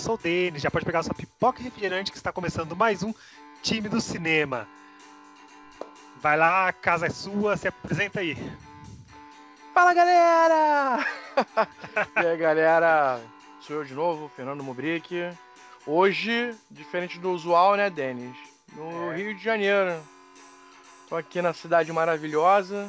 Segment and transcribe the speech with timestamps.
[0.00, 0.62] Eu sou o Denis.
[0.62, 3.12] Já pode pegar sua pipoca e refrigerante que está começando mais um
[3.62, 4.66] time do cinema.
[6.22, 8.34] Vai lá, a casa é sua, se apresenta aí.
[9.74, 11.06] Fala galera!
[12.16, 13.20] e aí galera,
[13.60, 15.30] sou eu de novo, Fernando Mubrick.
[15.86, 18.34] Hoje, diferente do usual, né, Denis?
[18.72, 19.16] No É.
[19.16, 20.00] Rio de Janeiro.
[21.10, 22.88] Tô aqui na cidade maravilhosa,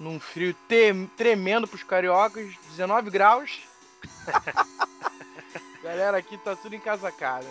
[0.00, 0.52] num frio
[1.16, 3.60] tremendo pros cariocas, 19 graus.
[5.90, 7.46] galera, aqui tá tudo encasacado.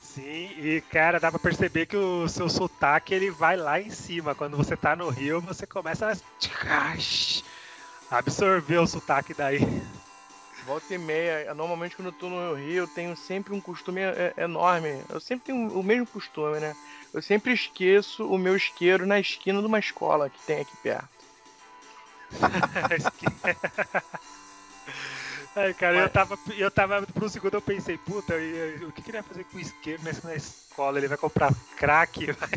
[0.00, 4.34] Sim, e cara, dá pra perceber que o seu sotaque ele vai lá em cima.
[4.34, 6.12] Quando você tá no Rio, você começa
[8.10, 9.58] a absorver o sotaque daí.
[10.64, 14.34] Volta e meia, normalmente quando eu tô no Rio, eu tenho sempre um costume é,
[14.38, 15.02] enorme.
[15.08, 16.74] Eu sempre tenho o mesmo costume, né?
[17.12, 21.08] Eu sempre esqueço o meu isqueiro na esquina de uma escola que tem aqui perto.
[25.56, 28.84] Ai, cara, eu Mas- tava, eu tava, por um segundo eu pensei, puta, e- e-
[28.84, 30.98] o que, que ele vai fazer com o nessa na escola?
[30.98, 32.26] Ele vai comprar crack?
[32.32, 32.50] Vai...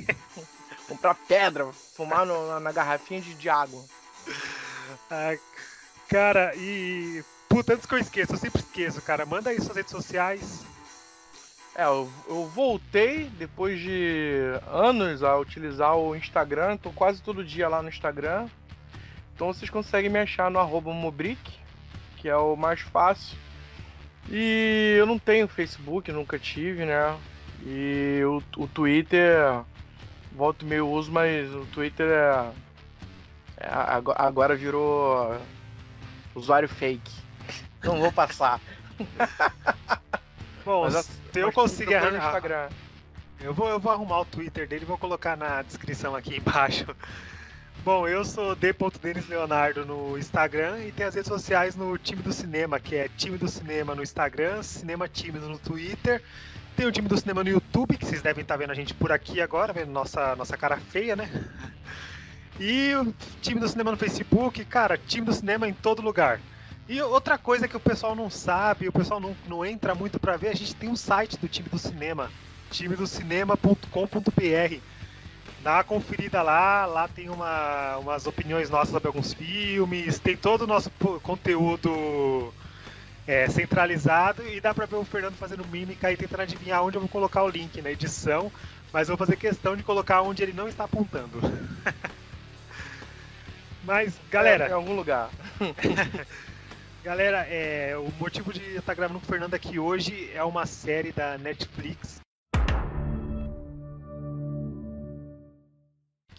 [0.88, 3.83] Comprar pedra, fumar no- na, na garrafinha de, de água.
[6.09, 7.23] Cara, e.
[7.47, 9.26] Puta, antes que eu esqueça, eu sempre esqueço, cara.
[9.26, 10.66] Manda aí suas redes sociais.
[11.76, 17.70] É, eu, eu voltei depois de anos a utilizar o Instagram, tô quase todo dia
[17.70, 18.48] lá no Instagram.
[19.36, 21.39] Então vocês conseguem me achar no arroba Mobrick,
[22.19, 23.37] que é o mais fácil.
[24.30, 27.17] E eu não tenho Facebook, nunca tive, né?
[27.65, 29.61] E o, o Twitter,
[30.31, 32.52] volto meio uso, mas o Twitter é,
[33.57, 35.35] é, ago- agora virou
[36.35, 37.11] usuário fake.
[37.83, 38.59] Não vou passar.
[40.65, 42.25] Bom, Mas se eu conseguir arranjar.
[42.27, 42.69] Instagram.
[43.41, 46.86] Eu vou, eu vou arrumar o Twitter dele e vou colocar na descrição aqui embaixo.
[47.84, 52.34] Bom, eu sou d.denis Leonardo no Instagram e tem as redes sociais no Time do
[52.34, 56.22] Cinema, que é Time do Cinema no Instagram, Cinema Times no Twitter.
[56.76, 59.14] Tem o Time do Cinema no YouTube, que vocês devem estar vendo a gente por
[59.14, 61.30] aqui agora, vendo nossa, nossa cara feia, né?
[62.62, 66.42] E o Time do Cinema no Facebook, cara, Time do Cinema em todo lugar.
[66.90, 70.36] E outra coisa que o pessoal não sabe, o pessoal não, não entra muito pra
[70.36, 72.30] ver, a gente tem um site do Time do Cinema,
[72.70, 74.98] timedocinema.com.br.
[75.61, 80.61] Dá uma conferida lá, lá tem uma, umas opiniões nossas sobre alguns filmes, tem todo
[80.61, 80.89] o nosso
[81.21, 82.53] conteúdo
[83.27, 87.02] é, centralizado e dá pra ver o Fernando fazendo mímica e tentando adivinhar onde eu
[87.02, 88.49] vou colocar o link na edição,
[88.93, 91.39] mas eu vou fazer questão de colocar onde ele não está apontando.
[93.83, 95.30] mas, galera, É, em algum lugar.
[97.02, 100.65] Galera, é, o motivo de eu estar gravando com o Fernando aqui hoje é uma
[100.65, 102.19] série da Netflix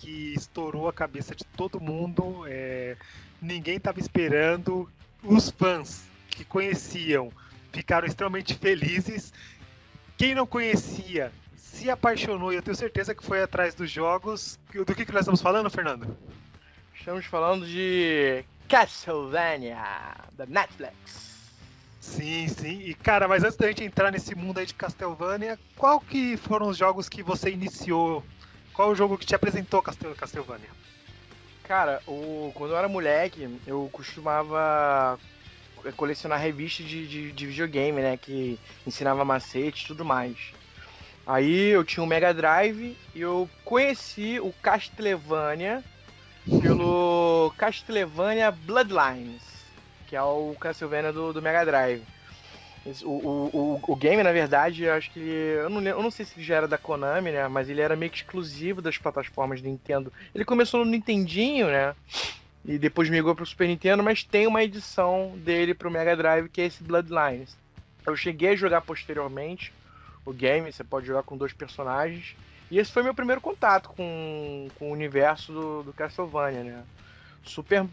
[0.00, 2.44] que estourou a cabeça de todo mundo.
[2.48, 2.96] é,
[3.40, 4.90] ninguém estava esperando.
[5.22, 7.30] Os fãs que conheciam
[7.70, 9.32] ficaram extremamente felizes.
[10.16, 14.58] Quem não conhecia se apaixonou e eu tenho certeza que foi atrás dos jogos.
[14.72, 16.16] Do que, que nós estamos falando, Fernando?
[16.94, 21.30] Estamos falando de Castlevania, da Netflix.
[22.00, 22.80] Sim, sim.
[22.80, 26.68] E cara, mas antes da gente entrar nesse mundo aí de Castlevania, qual que foram
[26.68, 28.24] os jogos que você iniciou?
[28.80, 30.70] Qual o jogo que te apresentou Castel Castlevania?
[31.64, 35.20] Cara, o, quando eu era moleque, eu costumava
[35.98, 38.16] colecionar revistas de, de, de videogame, né?
[38.16, 40.34] Que ensinava macete e tudo mais.
[41.26, 45.84] Aí eu tinha um Mega Drive e eu conheci o Castlevania
[46.62, 49.42] pelo Castlevania Bloodlines,
[50.06, 52.02] que é o Castlevania do, do Mega Drive.
[53.04, 55.30] O, o, o, o game, na verdade, eu acho que ele.
[55.30, 57.46] Eu não, eu não sei se ele já era da Konami, né?
[57.48, 60.12] Mas ele era meio que exclusivo das plataformas do Nintendo.
[60.34, 61.94] Ele começou no Nintendinho, né?
[62.64, 66.60] E depois migrou pro Super Nintendo, mas tem uma edição dele pro Mega Drive que
[66.60, 67.56] é esse Bloodlines.
[68.06, 69.72] Eu cheguei a jogar posteriormente
[70.24, 72.34] o game, você pode jogar com dois personagens.
[72.70, 76.84] E esse foi meu primeiro contato com, com o universo do, do Castlevania, né?
[77.44, 77.86] super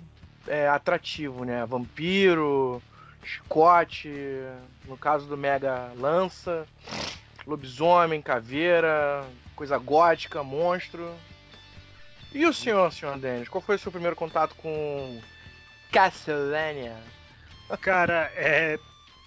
[0.48, 1.66] é, atrativo, né?
[1.66, 2.81] Vampiro,
[3.24, 4.12] chicote,
[4.86, 6.68] no caso do Mega Lança,
[7.46, 9.25] lobisomem, caveira,
[9.56, 11.14] coisa gótica, monstro.
[12.34, 15.19] E o senhor, senhor Denis, qual foi o seu primeiro contato com
[15.92, 16.96] Castlevania?
[17.81, 18.78] Cara, é,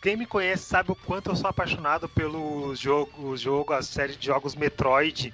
[0.02, 4.26] quem me conhece sabe o quanto eu sou apaixonado pelo jogo, jogo, a série de
[4.26, 5.32] jogos Metroid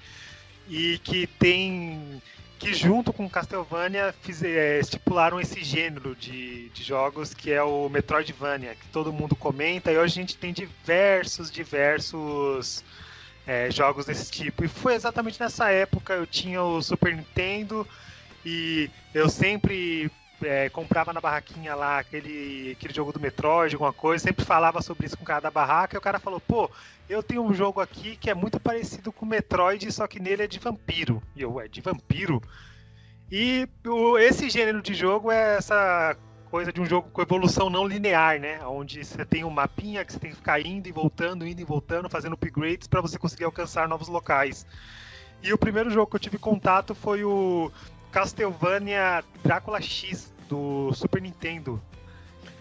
[0.69, 2.21] e que tem
[2.59, 7.89] que junto com Castlevania fiz, é, estipularam esse gênero de, de jogos que é o
[7.89, 12.83] Metroidvania, que todo mundo comenta, e hoje a gente tem diversos, diversos
[13.47, 14.65] é, jogos desse tipo.
[14.65, 17.87] E foi exatamente nessa época, eu tinha o Super Nintendo
[18.45, 20.11] e eu sempre
[20.43, 25.07] é, comprava na barraquinha lá aquele, aquele jogo do Metroid, alguma coisa, sempre falava sobre
[25.07, 26.71] isso com o cara da barraca, e o cara falou, pô,
[27.09, 30.43] eu tenho um jogo aqui que é muito parecido com o Metroid, só que nele
[30.43, 31.23] é de vampiro.
[31.35, 32.43] E eu, é de vampiro?
[33.31, 36.17] E o, esse gênero de jogo é essa
[36.51, 38.65] coisa de um jogo com evolução não linear, né?
[38.67, 41.65] Onde você tem um mapinha que você tem que ficar indo e voltando, indo e
[41.65, 44.65] voltando, fazendo upgrades para você conseguir alcançar novos locais.
[45.43, 47.71] E o primeiro jogo que eu tive contato foi o
[48.13, 51.81] Castlevania Drácula X do Super Nintendo.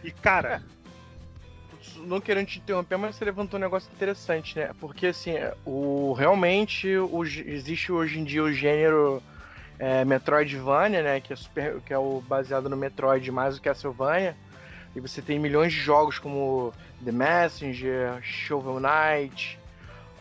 [0.03, 0.61] E cara,
[1.97, 4.71] não querendo te interromper, mas você levantou um negócio interessante, né?
[4.79, 5.33] Porque assim,
[5.65, 9.21] o realmente o, existe hoje em dia o gênero
[9.79, 11.19] é, Metroidvania, né?
[11.19, 14.35] Que é, super, que é o baseado no Metroid mais do que a Castlevania.
[14.95, 19.59] E você tem milhões de jogos como The Messenger, Shovel Knight,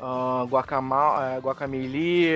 [0.01, 1.39] uh, Guacamole,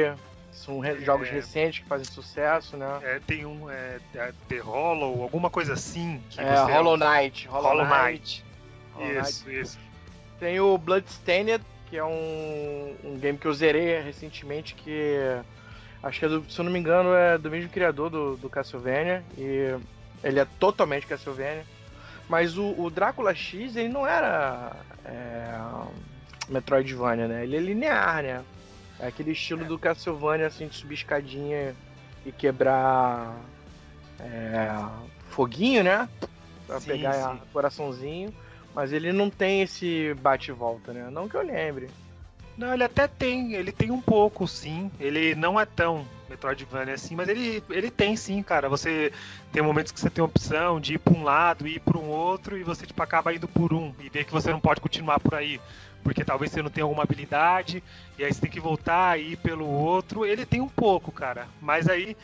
[0.04, 0.27] uh,
[0.58, 3.00] são jogos é, recentes que fazem sucesso, né?
[3.02, 6.22] É, tem um é, é The Hollow, alguma coisa assim.
[6.36, 7.48] é, Hollow Knight.
[7.48, 8.44] Hollow, Hollow Knight.
[8.94, 9.60] Hollow isso, Knight.
[9.60, 9.78] isso.
[10.38, 15.16] Tem o Bloodstained, que é um, um game que eu zerei recentemente, que
[16.02, 18.48] acho que é do, se eu não me engano é do mesmo criador do, do
[18.48, 19.76] Castlevania, e
[20.22, 21.64] ele é totalmente Castlevania.
[22.28, 25.58] Mas o, o Drácula X, ele não era é,
[26.48, 27.42] Metroidvania, né?
[27.42, 28.44] Ele é linear, né?
[29.00, 31.74] É aquele estilo do Castlevania, assim, de subir escadinha
[32.26, 33.36] e quebrar
[34.18, 34.70] é,
[35.30, 36.08] foguinho, né?
[36.66, 37.40] Pra sim, pegar sim.
[37.52, 38.34] coraçãozinho.
[38.74, 41.08] Mas ele não tem esse bate volta, né?
[41.10, 41.88] Não que eu lembre.
[42.56, 44.90] Não, ele até tem, ele tem um pouco, sim.
[44.98, 48.68] Ele não é tão Metroidvania assim, mas ele, ele tem sim, cara.
[48.68, 49.12] Você
[49.52, 51.96] tem momentos que você tem a opção de ir para um lado e ir para
[51.96, 54.80] um outro, e você tipo, acaba indo por um e vê que você não pode
[54.80, 55.60] continuar por aí
[56.02, 57.82] porque talvez você não tenha alguma habilidade,
[58.18, 60.24] e aí você tem que voltar ir pelo outro.
[60.24, 61.46] Ele tem um pouco, cara.
[61.60, 62.16] Mas aí,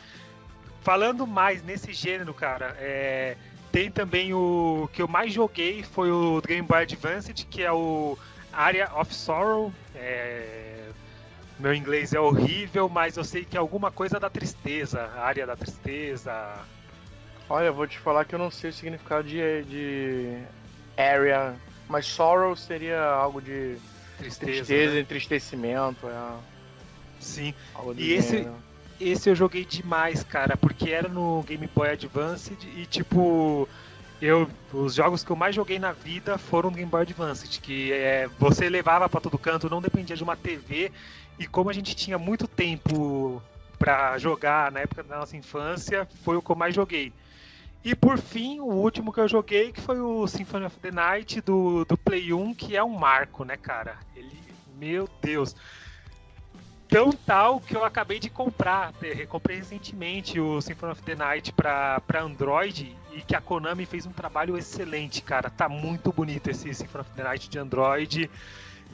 [0.82, 3.36] falando mais nesse gênero, cara, é,
[3.70, 8.16] tem também o que eu mais joguei foi o Game Boy Advance, que é o
[8.52, 9.72] Area of Sorrow.
[9.94, 10.88] É,
[11.58, 15.56] meu inglês é horrível, mas eu sei que é alguma coisa da tristeza, área da
[15.56, 16.32] tristeza.
[17.48, 20.38] Olha, eu vou te falar que eu não sei o significado de, de
[20.96, 21.54] area
[21.88, 23.76] mas sorrow seria algo de
[24.18, 25.00] tristeza, tristeza né?
[25.00, 26.08] entristecimento.
[26.08, 26.32] É...
[27.20, 27.54] Sim.
[27.96, 28.48] E esse,
[29.00, 33.68] esse eu joguei demais, cara, porque era no Game Boy Advance e tipo.
[34.22, 37.92] Eu, os jogos que eu mais joguei na vida foram no Game Boy Advance, que
[37.92, 40.90] é, você levava para todo canto, não dependia de uma TV,
[41.38, 43.42] e como a gente tinha muito tempo
[43.78, 47.12] para jogar na época da nossa infância, foi o que eu mais joguei.
[47.84, 51.42] E por fim, o último que eu joguei, que foi o Symphony of the Night
[51.42, 53.98] do, do Play 1, que é um marco, né, cara?
[54.16, 54.38] Ele,
[54.78, 55.54] meu Deus.
[56.88, 58.94] Tão tal que eu acabei de comprar,
[59.28, 64.12] comprei recentemente o Symphony of the Night para Android e que a Konami fez um
[64.12, 65.50] trabalho excelente, cara.
[65.50, 68.30] Tá muito bonito esse Symphony of the Night de Android.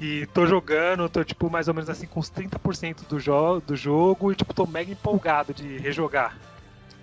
[0.01, 3.77] E tô jogando, tô tipo mais ou menos assim com uns 30% do, jo do
[3.77, 6.50] jogo e tipo tô mega empolgado de rejogar.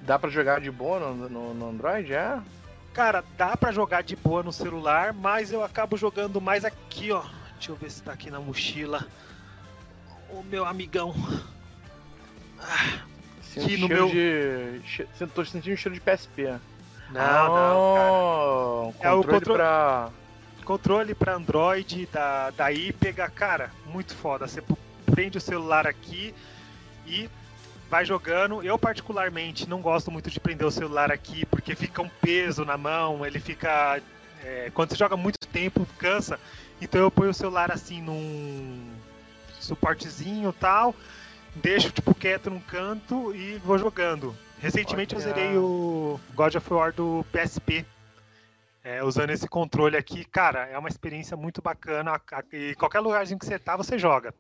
[0.08, 2.40] Dá para jogar de boa no, no, no Android, é?
[2.94, 7.24] Cara, dá para jogar de boa no celular, mas eu acabo jogando mais aqui, ó.
[7.56, 9.06] Deixa eu ver se tá aqui na mochila.
[10.30, 11.14] O meu amigão.
[12.58, 13.02] Ah,
[13.78, 14.10] no meu.
[14.10, 14.82] De...
[15.36, 16.58] Tô sentindo um cheiro de PSP.
[17.12, 19.10] Não, ah, não, cara.
[19.10, 20.10] É o controle pra.
[20.64, 24.48] Controle pra Android da, da IPEGA, cara, muito foda.
[24.48, 24.64] Você
[25.06, 26.34] prende o celular aqui
[27.06, 27.30] e
[27.90, 28.64] vai jogando.
[28.64, 32.78] Eu, particularmente, não gosto muito de prender o celular aqui, porque fica um peso na
[32.78, 34.02] mão, ele fica.
[34.44, 36.40] É, quando você joga muito tempo, cansa.
[36.82, 38.94] Então eu ponho o celular assim num
[39.60, 40.96] suportezinho tal,
[41.56, 44.36] deixo tipo quieto num canto e vou jogando.
[44.60, 45.22] Recentemente Olha.
[45.22, 47.86] eu zerei o God of War do PSP.
[48.84, 52.22] É, usando esse controle aqui, cara, é uma experiência muito bacana.
[52.54, 54.34] E qualquer lugarzinho que você tá, você joga.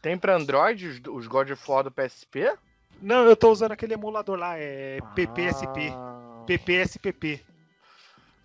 [0.00, 2.52] Tem para Android os, os God of War do PSP?
[3.02, 5.92] Não, eu tô usando aquele emulador lá, é PPSP.
[5.92, 7.42] Ah, PPSPP.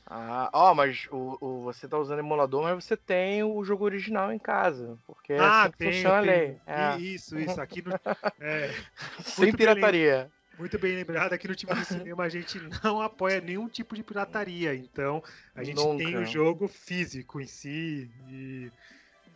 [0.09, 4.31] Ah, ó, mas o, o, você tá usando emulador, mas você tem o jogo original
[4.31, 4.97] em casa.
[5.05, 6.57] Porque é ah, assim tem, funciona lei.
[6.65, 6.97] É.
[6.97, 7.59] Isso, isso.
[7.59, 7.91] Aqui no,
[8.39, 8.73] é,
[9.21, 10.31] Sem pirataria.
[10.57, 14.01] Muito bem lembrado, aqui no time do cinema a gente não apoia nenhum tipo de
[14.01, 14.73] pirataria.
[14.73, 15.21] Então,
[15.53, 16.03] a gente Nunca.
[16.03, 18.09] tem o jogo físico em si.
[18.27, 18.71] E...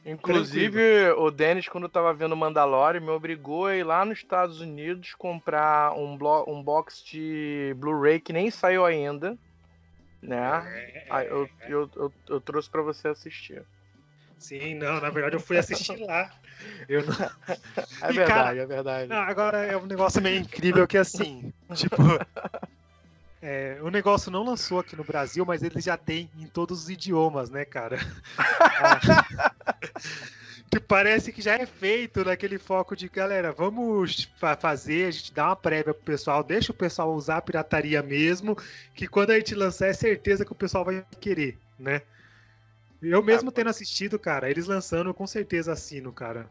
[0.05, 5.13] Inclusive, o Dennis, quando tava vendo Mandalorian, me obrigou a ir lá nos Estados Unidos
[5.13, 6.17] comprar um,
[6.47, 9.37] um box de Blu-ray que nem saiu ainda.
[10.21, 10.63] Né?
[10.65, 13.63] É, Aí eu, eu, eu, eu trouxe para você assistir.
[14.39, 16.31] Sim, não, na verdade eu fui assistir lá.
[16.89, 17.13] Eu não...
[18.01, 19.07] É E, verdade, cara, é verdade.
[19.07, 21.95] Não, agora é um negócio meio incrível que assim, tipo.
[23.41, 26.89] É, o negócio não lançou aqui no Brasil, mas ele já tem em todos os
[26.89, 27.97] idiomas, né, cara?
[30.69, 35.33] que parece que já é feito naquele foco de galera, vamos fa- fazer, a gente
[35.33, 38.55] dá uma prévia pro pessoal, deixa o pessoal usar a pirataria mesmo,
[38.93, 42.01] que quando a gente lançar é certeza que o pessoal vai querer, né?
[43.01, 46.47] Eu mesmo tendo assistido, cara, eles lançando, eu com certeza assino, cara.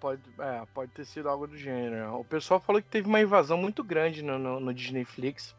[0.00, 2.16] Pode, é, pode ter sido algo do gênero.
[2.18, 5.54] O pessoal falou que teve uma invasão muito grande no, no, no Disney Flix.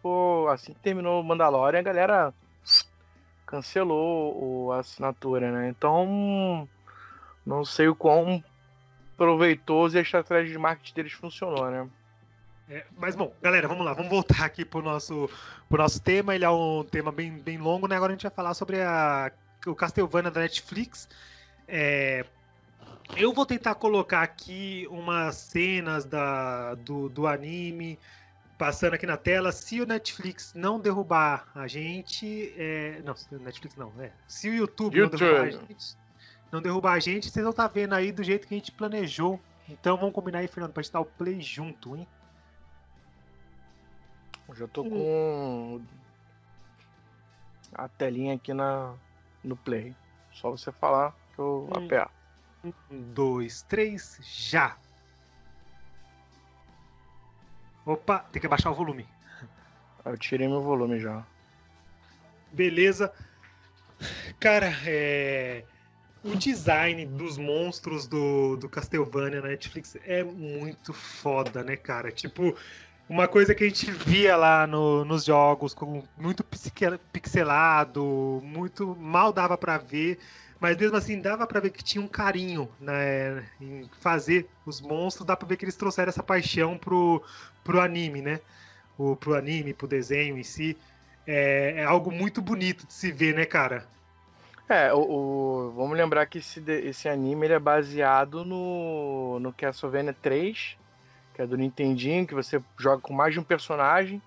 [0.52, 2.34] Assim que terminou o Mandalorian, a galera
[3.46, 5.70] cancelou o- a assinatura, né?
[5.70, 6.68] Então,
[7.46, 8.44] não sei o quão
[9.16, 11.88] proveitoso e a estratégia de marketing deles funcionou, né?
[12.70, 15.30] É, mas bom, galera, vamos lá, vamos voltar aqui pro nosso,
[15.68, 16.36] pro nosso tema.
[16.36, 17.96] Ele é um tema bem, bem longo, né?
[17.96, 19.32] Agora a gente vai falar sobre a,
[19.68, 21.08] o Castlevania da Netflix.
[21.68, 22.26] É,
[23.18, 28.00] eu vou tentar colocar aqui umas cenas da, do, do anime
[28.58, 29.52] passando aqui na tela.
[29.52, 32.54] Se o Netflix não derrubar a gente.
[32.58, 34.12] é, não, se o Netflix não, é.
[34.28, 35.68] Se o YouTube, não derrubar a YouTube.
[35.70, 35.98] gente,
[36.52, 39.40] não derrubar a gente, vocês vão estar vendo aí do jeito que a gente planejou.
[39.68, 42.08] Então vamos combinar aí, Fernando, pra gente dar o play junto, hein?
[44.48, 45.82] Eu já tô com
[47.74, 48.94] a telinha aqui na,
[49.44, 49.96] no play.
[50.34, 51.86] Só você falar que eu Hum.
[51.86, 52.21] aperto.
[52.64, 52.74] Um,
[53.14, 54.78] dois, três, já!
[57.86, 59.08] Opa, tem que abaixar o volume.
[60.06, 61.26] Eu tirei meu volume já.
[62.52, 63.12] Beleza.
[64.40, 65.64] Cara, é...
[66.24, 72.12] o design dos monstros do, do Castlevania na Netflix é muito foda, né, cara?
[72.12, 72.56] Tipo,
[73.10, 76.44] uma coisa que a gente via lá no- nos jogos, com muito
[77.12, 80.20] pixelado, muito mal dava pra ver,
[80.62, 85.26] mas mesmo assim dava pra ver que tinha um carinho né, em fazer os monstros,
[85.26, 87.22] dá pra ver que eles trouxeram essa paixão pro,
[87.64, 88.40] pro anime, né?
[88.98, 90.78] O, pro anime, pro desenho em si.
[91.26, 93.88] É, é algo muito bonito de se ver, né, cara?
[94.70, 100.14] É, o, o- vamos lembrar que esse, esse anime ele é baseado no, no Castlevania
[100.14, 100.78] 3,
[101.34, 104.22] que é do Nintendinho, que você joga com mais de um personagem.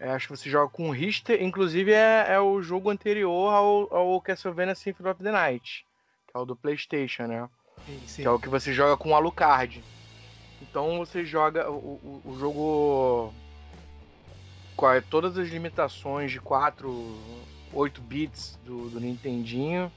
[0.00, 3.94] É, acho que você joga com o Richter, inclusive é, é o jogo anterior ao,
[3.94, 5.84] ao Castlevania Symphony of the Night,
[6.26, 7.48] que é o do PlayStation, né?
[7.84, 8.22] Sim, sim.
[8.22, 9.82] Que é o que você joga com o Alucard.
[10.62, 13.34] Então você joga o, o, o jogo
[14.76, 16.88] com todas as limitações de 4,
[17.72, 19.90] 8 bits do, do Nintendinho.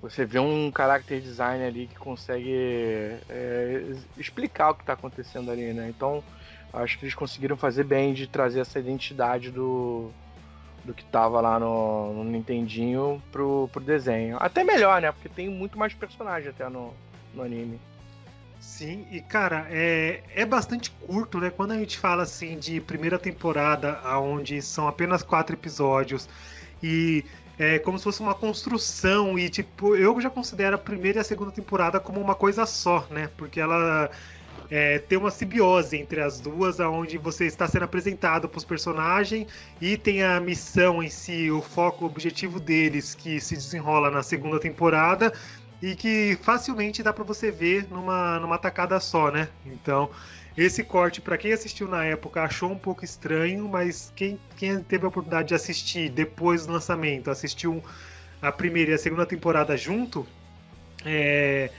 [0.00, 2.54] Você vê um character design ali que consegue
[3.28, 3.82] é,
[4.16, 5.88] explicar o que está acontecendo ali, né?
[5.88, 6.22] Então
[6.74, 10.10] acho que eles conseguiram fazer bem de trazer essa identidade do,
[10.84, 14.36] do que tava lá no, no Nintendinho pro, pro desenho.
[14.40, 15.10] Até melhor, né?
[15.12, 16.92] Porque tem muito mais personagem até no,
[17.32, 17.80] no anime.
[18.60, 21.50] Sim, e cara, é, é bastante curto, né?
[21.50, 26.28] Quando a gente fala assim de primeira temporada, onde são apenas quatro episódios,
[26.82, 27.24] e
[27.58, 31.24] é como se fosse uma construção, e tipo, eu já considero a primeira e a
[31.24, 33.28] segunda temporada como uma coisa só, né?
[33.36, 34.10] Porque ela
[34.70, 39.46] é, tem uma simbiose entre as duas, onde você está sendo apresentado para os personagens
[39.80, 44.22] e tem a missão em si, o foco, o objetivo deles que se desenrola na
[44.22, 45.32] segunda temporada
[45.82, 49.48] e que facilmente dá para você ver numa, numa tacada só, né?
[49.66, 50.10] Então,
[50.56, 55.04] esse corte, para quem assistiu na época, achou um pouco estranho, mas quem, quem teve
[55.04, 57.82] a oportunidade de assistir depois do lançamento, assistiu
[58.40, 60.26] a primeira e a segunda temporada junto,
[61.04, 61.70] é,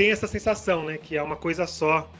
[0.00, 0.96] tem essa sensação, né?
[0.96, 2.10] Que é uma coisa só.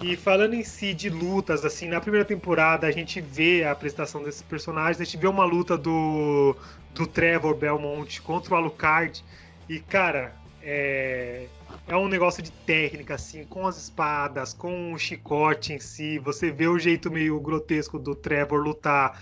[0.00, 4.22] E falando em si de lutas, assim, na primeira temporada a gente vê a apresentação
[4.22, 6.56] desses personagens, a gente vê uma luta do,
[6.94, 9.22] do Trevor Belmont contra o Alucard.
[9.68, 11.48] E, cara, é,
[11.86, 16.18] é um negócio de técnica, assim, com as espadas, com o chicote em si.
[16.20, 19.20] Você vê o jeito meio grotesco do Trevor lutar.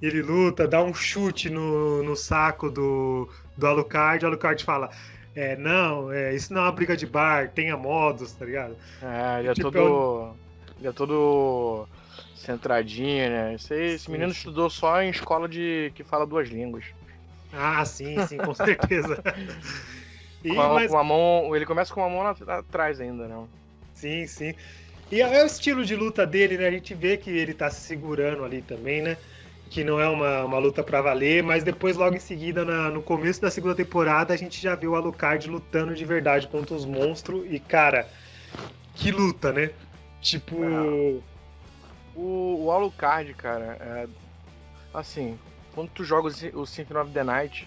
[0.00, 3.28] Ele luta, dá um chute no, no saco do,
[3.58, 4.24] do Alucard.
[4.24, 4.88] O Alucard fala:
[5.34, 8.76] É, não, é, isso não é uma briga de bar, tenha modos, tá ligado?
[9.00, 10.38] É, ele é Tipo, todo.
[10.78, 11.88] Ele é todo
[12.32, 13.54] centradinho, né?
[13.54, 14.32] Esse, esse Sim, menino sim.
[14.32, 16.84] estudou só em escola de que fala duas línguas.
[17.50, 19.22] Ah, sim, sim, com certeza.
[20.44, 23.48] E, Com a, mas- com a mão, ele começa com uma mão atrás ainda, né?
[23.94, 24.54] Sim, sim.
[25.10, 26.68] E é o estilo de luta dele, né?
[26.68, 29.18] A gente vê que ele tá se segurando ali também, né?
[29.72, 33.00] Que não é uma, uma luta pra valer, mas depois, logo em seguida, na- no
[33.02, 36.84] começo da segunda temporada, a gente já viu o Alucard lutando de verdade contra os
[36.84, 37.46] monstros.
[37.50, 38.06] E, cara,
[38.94, 39.70] que luta, né?
[40.20, 40.62] Tipo.
[40.62, 41.20] É.
[42.14, 44.06] O, o Alucard, cara, é,
[44.92, 45.38] assim,
[45.74, 47.66] quando tu joga o Symphony of the Night,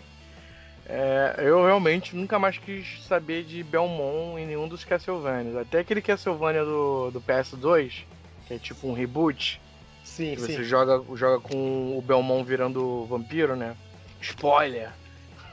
[0.87, 5.55] é, eu realmente nunca mais quis saber de Belmont em nenhum dos Castlevanias.
[5.57, 8.03] Até aquele Castlevania do, do PS2,
[8.47, 9.59] que é tipo um reboot,
[10.05, 10.63] Sim, que você sim.
[10.63, 13.75] joga, joga com o Belmont virando vampiro, né?
[14.21, 14.93] Spoiler!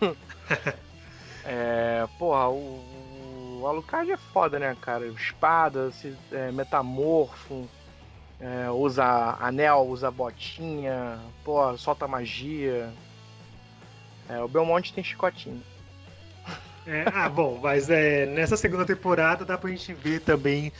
[1.42, 5.06] é, porra, o, o Alucard é foda, né, cara?
[5.06, 7.66] Espada, se, é, metamorfo,
[8.38, 12.92] é, usa anel, usa botinha, pô, solta magia.
[14.28, 15.62] É, o Belmonte tem chicotinho.
[16.86, 20.72] É, ah, bom, mas é, nessa segunda temporada dá pra gente ver também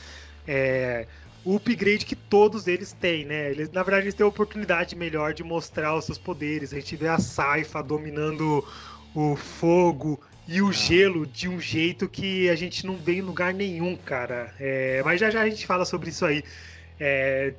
[0.47, 1.07] é,
[1.45, 3.51] o upgrade que todos eles têm, né?
[3.51, 6.73] Eles, na verdade, eles têm a oportunidade melhor de mostrar os seus poderes.
[6.73, 8.65] A gente vê a Saifa dominando
[9.13, 13.53] o fogo e o gelo de um jeito que a gente não vê em lugar
[13.53, 14.53] nenhum, cara.
[14.59, 16.43] É, mas já já a gente fala sobre isso aí.
[16.99, 17.53] É,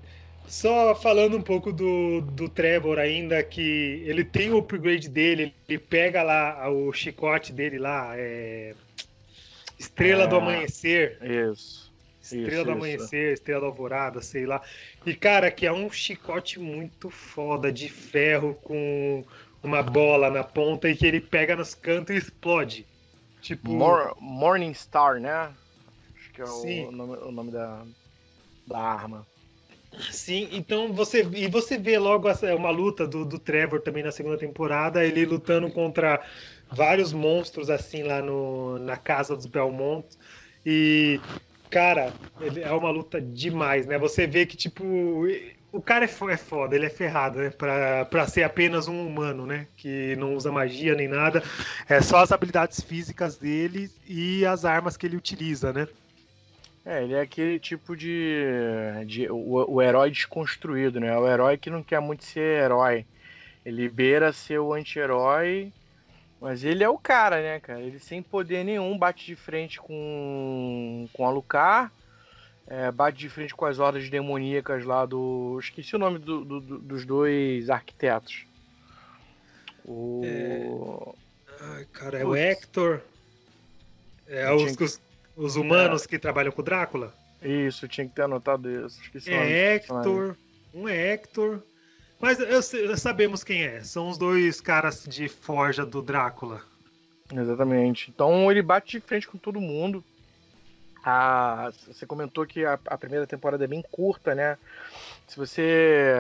[0.47, 5.79] só falando um pouco do, do Trevor ainda, que ele tem o upgrade dele, ele
[5.79, 8.75] pega lá o chicote dele lá, é,
[9.79, 10.27] Estrela É.
[10.27, 11.84] do Amanhecer, Isso.
[12.25, 12.71] Estrela Isso, do isso.
[12.71, 14.63] Amanhecer, Estrela da Alvorada, sei lá.
[15.05, 19.25] E cara, que é um chicote muito foda, de ferro, com
[19.63, 22.87] uma bola na ponta e que ele pega nos cantos e explode.
[23.41, 25.53] Tipo, Mor Morning Star, né?
[26.17, 26.87] Acho que é Sim.
[26.87, 27.85] o nome, o nome da,
[28.67, 29.27] da arma.
[30.11, 34.11] Sim, então você e você vê logo essa uma luta do, do Trevor também na
[34.11, 36.21] segunda temporada, ele lutando contra
[36.71, 40.05] vários monstros assim lá no, na casa dos Belmont
[40.67, 41.21] e
[41.75, 42.13] cara,
[42.63, 43.99] é uma luta demais, né?
[43.99, 44.85] Você vê que tipo
[45.73, 47.51] o cara é é foda, ele é ferrado, né?
[47.51, 49.67] Pra, pra ser apenas um humano, né?
[49.77, 51.43] Que não usa magia nem nada,
[51.89, 55.89] é só as habilidades físicas dele e as armas que ele utiliza, né?
[56.87, 58.45] É, ele é aquele tipo de.
[59.05, 61.17] de o, o herói desconstruído, né?
[61.19, 63.05] O herói que não quer muito ser herói.
[63.67, 65.73] Ele beira ser o anti-herói,
[66.45, 67.81] mas ele é o cara, né, cara?
[67.81, 71.91] Ele sem poder nenhum bate de frente com, com Alucard,
[72.67, 75.59] é, bate de frente com as hordas demoníacas lá do.
[75.59, 78.45] Esqueci o nome do- do- do- dos dois arquitetos.
[79.85, 81.15] O.
[81.61, 82.35] Ai, cara, é o.
[82.37, 83.01] Hector.
[84.29, 85.01] É os, tinha os,
[85.37, 87.13] os humanos que trabalham com o Drácula?
[87.43, 89.01] Isso, tinha que ter anotado isso.
[89.03, 89.51] Esqueci o nome.
[89.51, 90.13] É do personagem.
[90.13, 90.37] Hector.
[90.75, 91.63] Um é Hector.
[92.21, 93.83] Mas eu, sei- sabemos quem é.
[93.83, 96.63] São os dois caras de forja do Drácula.
[97.33, 98.11] Exatamente.
[98.11, 100.05] Então ele bate de frente com todo mundo.
[101.05, 104.57] Ah, você comentou que a, a primeira temporada é bem curta, né?
[105.27, 106.15] Se você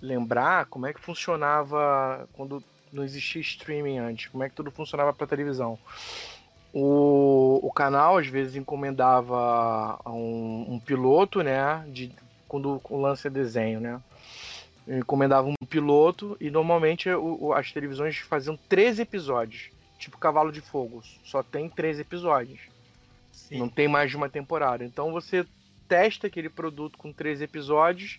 [0.00, 5.12] lembrar como é que funcionava quando não existia streaming antes, como é que tudo funcionava
[5.12, 5.78] para televisão.
[6.72, 11.84] O, o canal às vezes encomendava um, um piloto, né?
[11.88, 12.12] De,
[12.46, 14.00] quando o lance é desenho, né?
[14.98, 19.70] Encomendava um piloto e normalmente o- as televisões faziam 13 episódios.
[19.98, 22.58] Tipo Cavalo de Fogo, só tem 13 episódios.
[23.32, 23.58] Sim.
[23.58, 24.84] Não tem mais de uma temporada.
[24.84, 25.46] Então você
[25.86, 28.18] testa aquele produto com 13 episódios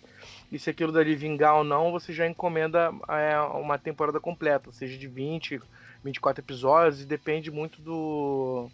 [0.50, 4.96] e se aquilo dali vingar ou não, você já encomenda é, uma temporada completa, seja
[4.98, 5.60] de 20,
[6.04, 8.68] 24 episódios, e depende muito do,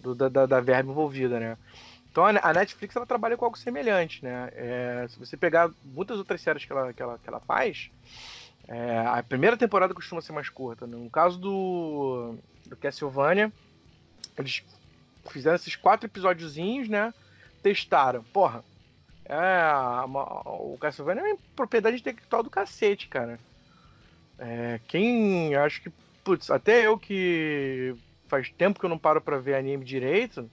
[0.00, 1.58] do- da, da, da verba envolvida, né?
[2.14, 4.48] Então a Netflix ela trabalha com algo semelhante, né?
[4.54, 7.90] É, se você pegar muitas outras séries que ela, que ela, que ela faz,
[8.68, 10.86] é, a primeira temporada costuma ser mais curta.
[10.86, 10.96] né?
[10.96, 13.52] No caso do, do Castlevania,
[14.38, 14.62] eles
[15.28, 17.12] fizeram esses quatro episódiozinhos, né?
[17.64, 18.22] Testaram.
[18.32, 18.64] Porra,
[19.24, 23.40] é, uma- o Castlevania é uma propriedade intelectual do cacete, cara.
[24.38, 25.90] É, quem acho que,
[26.22, 27.96] putz, até eu que
[28.28, 30.48] faz tempo que eu não paro pra ver anime direito,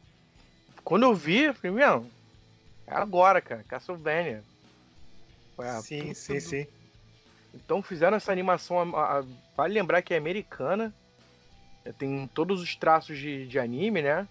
[0.83, 2.05] quando eu vi, eu falei, meu,
[2.87, 4.43] é agora, cara, Castlevania.
[5.83, 6.67] Sim, sim, do- sim.
[7.53, 10.93] então fizeram essa animação, a- a- vale lembrar que é americana,
[11.85, 14.27] é, tem todos os traços de, de anime, né?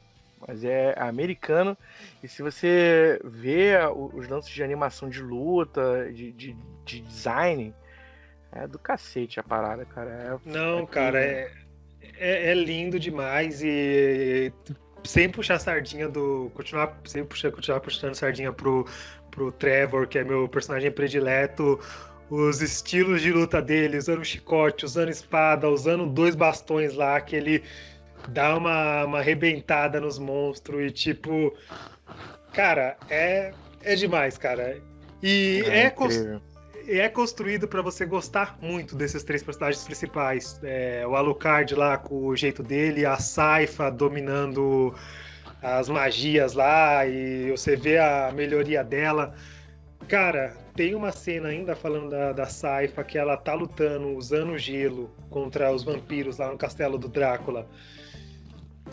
[0.47, 1.77] Mas é americano.
[2.23, 3.75] E se você vê
[4.15, 7.75] os lances de animação de luta, de, de, de design,
[8.53, 10.11] é do cacete a parada, cara.
[10.45, 11.53] É- Não, é cara, é,
[12.17, 14.51] é, é lindo demais e
[15.05, 16.51] sem puxar sardinha do.
[16.55, 18.87] Continuar, sem puxar, continuar puxando sardinha pro
[19.31, 21.79] pro Trevor, que é meu personagem predileto,
[22.29, 27.63] os estilos de luta dele, usando chicote, usando espada, usando dois bastões lá, que ele
[28.29, 31.55] dá uma, uma arrebentada nos monstros e tipo.
[32.53, 34.81] Cara, é, é demais, cara.
[35.23, 35.91] E é, é,
[36.88, 40.59] é construído para você gostar muito desses três personagens principais.
[40.62, 44.95] É, o Alucard lá com o jeito dele, a Saifa dominando
[45.62, 49.35] as magias lá e você vê a melhoria dela.
[50.09, 55.11] Cara, tem uma cena ainda falando da, da Saifa que ela tá lutando usando gelo
[55.29, 57.69] contra os vampiros lá no castelo do Drácula.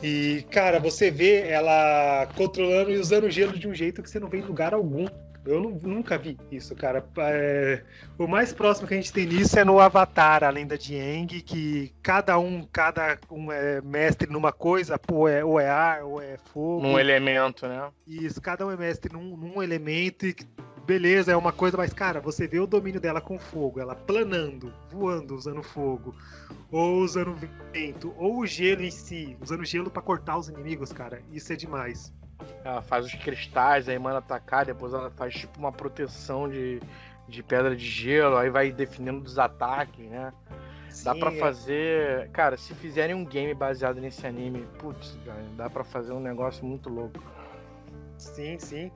[0.03, 4.29] E, cara, você vê ela controlando e usando gelo de um jeito que você não
[4.29, 5.07] vê em lugar algum.
[5.47, 7.05] Eu não, nunca vi isso, cara.
[7.17, 7.81] É,
[8.17, 11.41] o mais próximo que a gente tem nisso é no Avatar, a lenda de Aang,
[11.41, 16.21] que cada um, cada um é mestre numa coisa, pô, é, ou é ar, ou
[16.21, 16.81] é fogo.
[16.81, 17.89] Num elemento, né?
[18.05, 20.35] Isso, cada um é mestre num, num elemento e
[20.85, 24.73] beleza, é uma coisa, mas, cara, você vê o domínio dela com fogo, ela planando,
[24.89, 26.15] voando, usando fogo,
[26.71, 27.35] ou usando
[27.73, 31.57] vento, ou o gelo em si, usando gelo para cortar os inimigos, cara, isso é
[31.57, 32.13] demais.
[32.63, 36.79] Ela faz os cristais, aí manda atacar, depois ela faz tipo uma proteção de,
[37.27, 40.33] de pedra de gelo, aí vai definindo dos ataques, né?
[40.89, 41.39] Sim, dá para é.
[41.39, 42.29] fazer.
[42.31, 45.17] Cara, se fizerem um game baseado nesse anime, putz,
[45.55, 47.21] dá para fazer um negócio muito louco.
[48.17, 48.91] Sim, sim.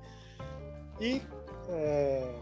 [0.99, 1.21] E
[1.69, 2.35] é...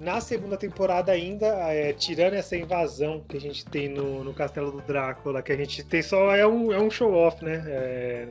[0.00, 4.72] Na segunda temporada ainda, é, tirando essa invasão que a gente tem no, no Castelo
[4.72, 7.62] do Drácula, que a gente tem só é um, é um show-off, né?
[7.66, 8.28] É,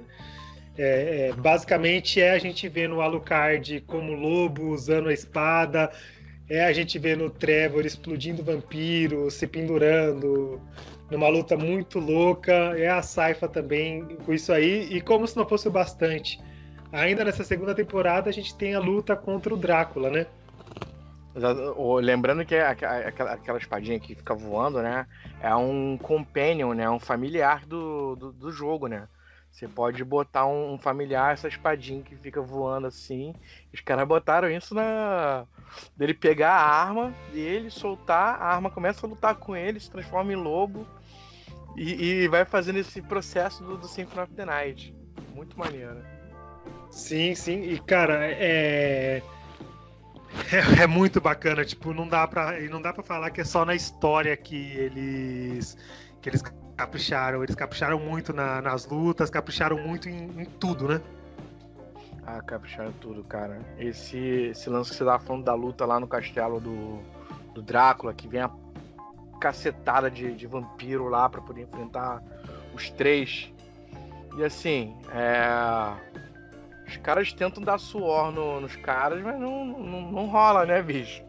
[0.82, 5.92] é, é basicamente é a gente vendo o Alucard como lobo usando a espada,
[6.50, 10.62] é a gente vendo o Trevor explodindo vampiro, se pendurando
[11.12, 15.48] numa luta muito louca, é a Saifa também com isso aí, e como se não
[15.48, 16.40] fosse o bastante
[16.92, 20.26] ainda nessa segunda temporada a gente tem a luta contra o Drácula, né?
[22.02, 25.06] Lembrando que aquela, aquela espadinha que fica voando, né?
[25.42, 26.90] É um companion, né?
[26.90, 29.08] Um familiar do, do, do jogo, né?
[29.60, 33.36] Você pode botar um, familiar, essa espadinha que fica voando assim.
[33.74, 35.46] Os caras botaram isso na.
[35.98, 40.32] dele pegar a arma dele, soltar, a arma começa a lutar com ele, se transforma
[40.32, 40.88] em lobo
[41.76, 44.96] e, e vai fazendo esse processo do, do Symphony of the Night.
[45.36, 46.02] Muito maneiro.
[46.90, 47.62] Sim, sim.
[47.62, 48.38] E, cara, é...
[49.18, 49.24] é.
[50.84, 53.74] É, muito bacana, tipo, não dá para não dá para falar que é só na
[53.76, 55.76] história que eles
[56.22, 56.44] que eles
[56.80, 61.02] capricharam, eles capricharam muito na, nas lutas, capricharam muito em, em, tudo, né?
[62.26, 63.60] Ah, capricharam tudo, cara.
[63.78, 64.18] Esse,
[64.52, 67.02] esse lance que você tava falando da luta lá no castelo do,
[67.54, 68.50] do Drácula, que vem a
[69.42, 72.24] cacetada de, de vampiro lá para poder enfrentar
[72.74, 73.52] os três.
[74.38, 76.10] E assim, é
[76.88, 81.24] os caras tentam dar suor no, nos caras, mas não, não, não rola, né, bicho?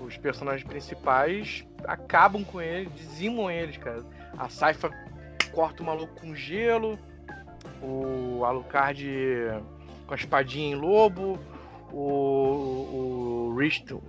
[0.00, 4.04] Os personagens principais acabam com eles, dizimam eles, cara.
[4.36, 4.90] A Saifa
[5.52, 6.98] corta o maluco com gelo,
[7.82, 9.06] o Alucard
[10.06, 11.38] com a espadinha em lobo,
[11.92, 14.02] o, o Risto.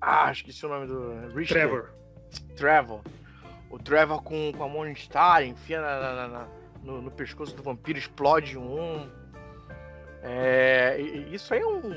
[0.00, 1.28] Ah, esqueci o nome do.
[1.36, 1.68] Richter.
[1.68, 1.90] Trevor.
[2.56, 3.00] Trevor.
[3.70, 6.48] O Trevor com, com a Morningstar enfia na, na, na
[6.82, 9.08] no, no pescoço do vampiro, explode um.
[10.22, 11.94] É, isso aí é um,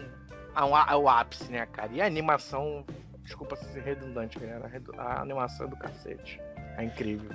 [0.55, 1.91] é um, é o ápice, né, cara?
[1.91, 2.85] E a animação,
[3.25, 6.39] desculpa ser redundante, galera, a animação é do cacete.
[6.77, 7.29] É incrível.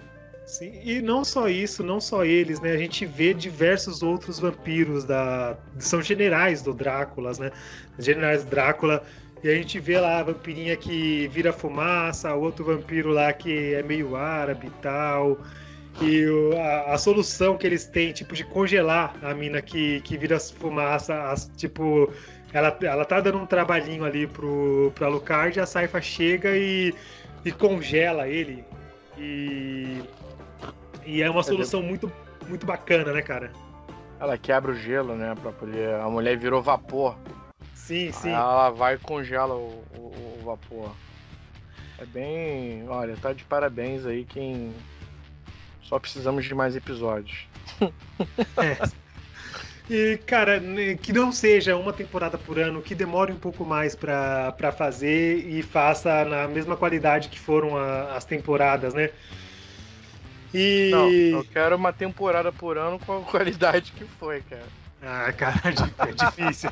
[0.46, 2.72] Sim, e não só isso, não só eles, né?
[2.72, 5.56] A gente vê diversos outros vampiros da.
[5.78, 7.52] São generais do Drácula, né?
[7.98, 9.02] Generais do Drácula.
[9.42, 13.82] E a gente vê lá a vampirinha que vira fumaça, outro vampiro lá que é
[13.82, 15.38] meio árabe e tal.
[16.00, 20.16] E o, a, a, solução que eles têm, tipo, de congelar a mina que, que
[20.16, 22.12] vira fumaça, as, tipo,
[22.52, 26.94] ela, ela tá dando um trabalhinho ali pro, pro Alucard, a Saifa chega e,
[27.44, 28.64] e congela ele.
[29.16, 30.02] E,
[31.04, 32.10] e é uma solução muito,
[32.48, 33.52] muito bacana, né, cara?
[34.18, 35.94] Ela quebra o gelo, né, pra poder...
[35.94, 37.16] A mulher virou vapor.
[37.74, 38.28] Sim, sim.
[38.28, 40.92] Aí ela vai e congela o, o, o vapor.
[41.98, 42.88] É bem...
[42.88, 44.74] Olha, tá de parabéns aí quem
[45.82, 47.46] só precisamos de mais episódios.
[48.58, 48.99] é.
[49.90, 50.62] E, cara,
[51.02, 55.62] que não seja uma temporada por ano, que demore um pouco mais para fazer e
[55.62, 59.10] faça na mesma qualidade que foram a, as temporadas, né?
[60.54, 60.90] E...
[60.92, 64.62] Não, eu quero uma temporada por ano com a qualidade que foi, cara.
[65.02, 65.60] Ah, cara,
[66.06, 66.70] é difícil.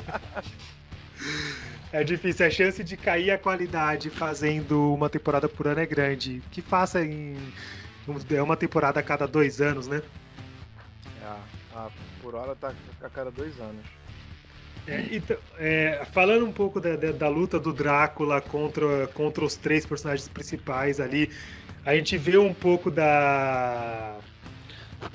[1.91, 2.45] é difícil.
[2.45, 6.41] A chance de cair a qualidade fazendo uma temporada por ano é grande.
[6.51, 7.35] Que faça em
[8.31, 10.01] é uma temporada a cada dois anos, né?
[11.79, 11.89] É, a,
[12.21, 13.85] por hora tá a cada dois anos.
[14.87, 19.55] É, então, é, falando um pouco da, da, da, luta do Drácula contra, contra os
[19.55, 21.29] três personagens principais ali,
[21.85, 24.17] a gente vê um pouco da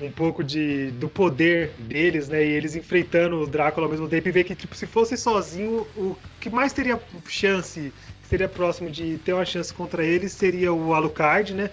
[0.01, 2.43] um pouco de, do poder deles, né?
[2.43, 5.85] E eles enfrentando o Drácula ao mesmo tempo e ver que, tipo, se fosse sozinho,
[5.95, 7.93] o que mais teria chance,
[8.27, 11.69] seria próximo de ter uma chance contra eles, seria o Alucard, né?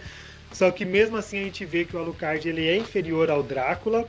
[0.53, 4.07] Só que mesmo assim a gente vê que o Alucard ele é inferior ao Drácula.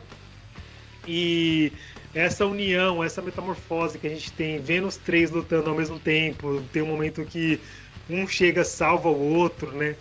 [1.08, 1.72] E
[2.14, 6.62] essa união, essa metamorfose que a gente tem, vendo os três lutando ao mesmo tempo,
[6.72, 7.60] tem um momento que
[8.10, 9.96] um chega salva o outro, né?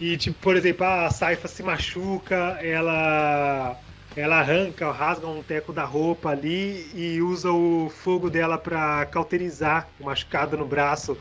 [0.00, 3.78] E, tipo, por exemplo, a Saifa se machuca, ela
[4.16, 9.88] ela arranca, rasga um teco da roupa ali e usa o fogo dela para cauterizar
[10.00, 11.18] o machucado no braço.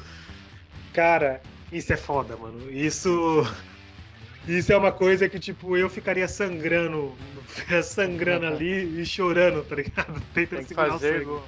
[0.94, 1.42] Cara,
[1.74, 2.72] isso é foda, mano.
[2.72, 3.44] Isso
[4.48, 7.14] isso é uma coisa que, tipo, eu ficaria sangrando,
[7.84, 10.22] sangrando ali e chorando, tá ligado?
[10.34, 11.44] Tentando Tem que fazer igual...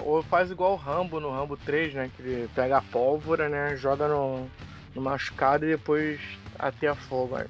[0.00, 2.10] Ou faz igual o Rambo no Rambo 3, né?
[2.16, 3.76] Que ele pega a pólvora, né?
[3.76, 4.50] Joga no,
[4.94, 6.20] no machucado e depois
[6.58, 7.36] até a fogo.
[7.36, 7.46] Aí...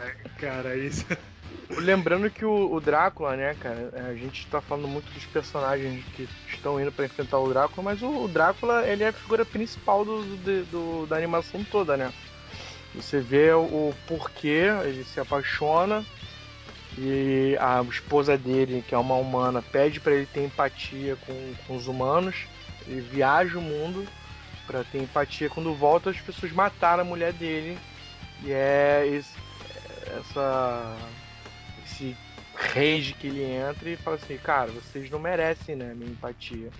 [0.00, 1.04] É, cara, isso.
[1.70, 6.28] Lembrando que o, o, Drácula, né, cara, a gente tá falando muito dos personagens que
[6.48, 10.04] estão indo para enfrentar o Drácula, mas o, o, Drácula, ele é a figura principal
[10.04, 12.12] do, do, do, da animação toda, né?
[12.94, 16.04] Você vê o, porquê ele se apaixona
[16.98, 21.76] e a esposa dele, que é uma humana, pede para ele ter empatia com, com
[21.76, 22.46] os humanos.
[22.86, 24.06] Ele viaja o mundo
[24.66, 25.48] para ter empatia.
[25.48, 27.78] Quando volta, as pessoas mataram a mulher dele.
[28.42, 29.36] E é esse,
[30.18, 30.96] essa
[31.84, 32.16] esse
[32.54, 36.70] rage que ele entra e fala assim, cara, vocês não merecem, né, minha empatia.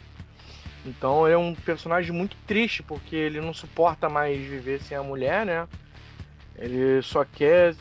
[0.85, 5.45] Então é um personagem muito triste porque ele não suporta mais viver sem a mulher,
[5.45, 5.69] né?
[6.61, 7.75] Ele só quer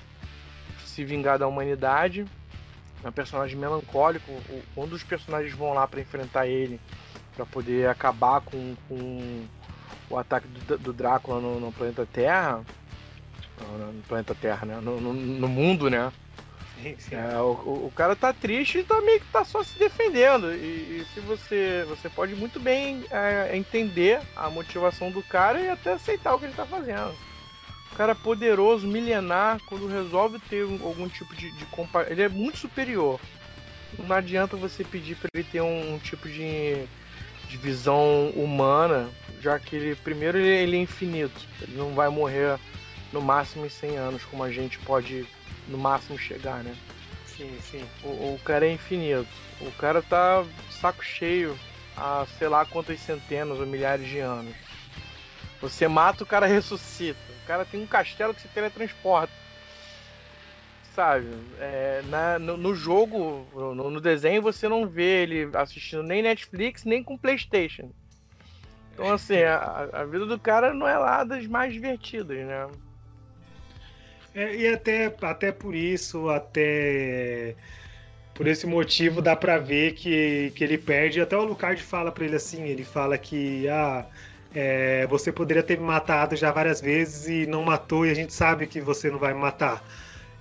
[0.85, 2.25] se vingar da humanidade.
[3.03, 4.31] É um personagem melancólico.
[4.75, 6.79] Um dos personagens vão lá para enfrentar ele,
[7.35, 9.45] para poder acabar com, com
[10.09, 12.63] o ataque do, do Drácula no, no, planeta Terra.
[13.59, 14.79] No planeta Terra, né?
[14.81, 16.11] No, no, no mundo, né?
[16.81, 17.15] Sim, sim.
[17.15, 17.51] É, o,
[17.87, 20.53] o, cara tá triste e tá meio que tá só se defendendo.
[20.53, 21.85] E, e se você.
[21.89, 26.45] Você pode muito bem é, entender a motivação do cara e até aceitar o que
[26.45, 27.13] ele tá fazendo
[27.99, 31.67] cara poderoso, milenar, quando resolve ter algum tipo de, de
[32.07, 33.19] Ele é muito superior.
[33.97, 36.85] Não adianta você pedir para ele ter um, um tipo de,
[37.49, 39.09] de, visão humana,
[39.41, 41.45] já que ele, primeiro, ele, ele, é infinito.
[41.61, 42.57] Ele não vai morrer
[43.11, 45.27] no máximo em 100 anos, como a gente pode
[45.67, 46.73] no máximo chegar, né?
[47.25, 47.83] Sim, sim.
[48.01, 49.27] O, o cara é infinito.
[49.59, 51.59] O cara tá saco cheio
[51.97, 54.55] há sei lá quantas centenas ou milhares de anos.
[55.61, 59.33] Você mata, o cara ressuscita cara tem um castelo que se teletransporta.
[60.93, 61.25] Sabe?
[61.59, 66.83] É, na, no, no, jogo, no, no, desenho, você não vê ele assistindo nem Netflix,
[66.83, 67.89] nem com Playstation.
[68.93, 72.67] Então, assim, a, a vida do cara não é lá das mais divertidas, né?
[74.35, 77.55] É, e até, até por isso, até
[78.35, 81.19] por esse motivo, dá pra ver que, que ele perde.
[81.19, 84.05] Até o Lucard fala pra ele assim: ele fala que ah,
[84.53, 88.33] é, você poderia ter me matado já várias vezes e não matou, e a gente
[88.33, 89.83] sabe que você não vai me matar.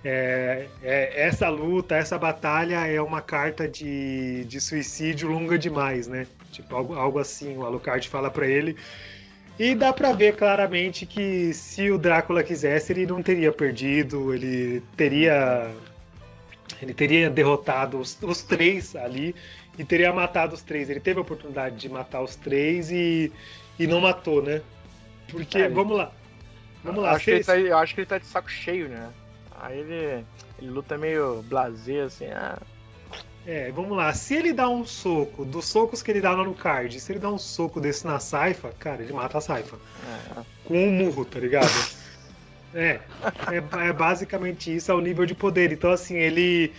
[0.04, 6.26] É, é, essa luta, essa batalha é uma carta de, de suicídio longa demais, né?
[6.52, 8.76] Tipo, algo, algo assim, o Alucard fala para ele.
[9.58, 14.82] E dá pra ver claramente que se o Drácula quisesse, ele não teria perdido, ele
[14.96, 15.70] teria.
[16.80, 19.34] Ele teria derrotado os, os três ali
[19.76, 20.88] e teria matado os três.
[20.88, 23.32] Ele teve a oportunidade de matar os três e,
[23.78, 24.62] e não matou, né?
[25.28, 26.10] Porque, é, vamos lá.
[26.82, 27.12] Vamos lá.
[27.12, 29.10] Acho que tá, eu acho que ele tá de saco cheio, né?
[29.60, 30.24] Aí ele,
[30.58, 32.58] ele luta meio blazer, assim, ah.
[33.46, 34.12] É, vamos lá.
[34.12, 37.18] Se ele dá um soco, dos socos que ele dá lá no card, se ele
[37.18, 39.76] dá um soco desse na Saifa, cara, ele mata a Saifa.
[40.36, 40.42] É.
[40.64, 41.70] Com um murro, tá ligado?
[42.74, 43.00] é,
[43.50, 45.72] é, é basicamente isso, é o nível de poder.
[45.72, 46.72] Então, assim, ele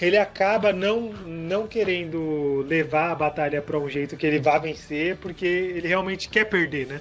[0.00, 5.16] ele acaba não, não querendo levar a batalha para um jeito que ele vá vencer,
[5.16, 7.00] porque ele realmente quer perder, né?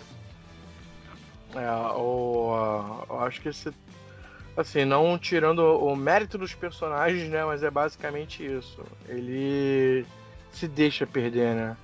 [1.55, 3.71] É, o, eu acho que esse.
[4.57, 7.43] Assim, não tirando o mérito dos personagens, né?
[7.43, 8.81] Mas é basicamente isso.
[9.07, 10.05] Ele
[10.51, 11.77] se deixa perder, né?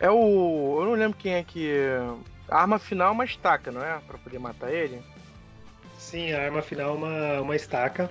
[0.00, 0.78] É o.
[0.80, 1.70] Eu não lembro quem é que.
[2.48, 3.98] A arma final é uma estaca, não é?
[4.06, 5.02] Pra poder matar ele?
[5.98, 8.10] Sim, a arma final é uma, uma estaca.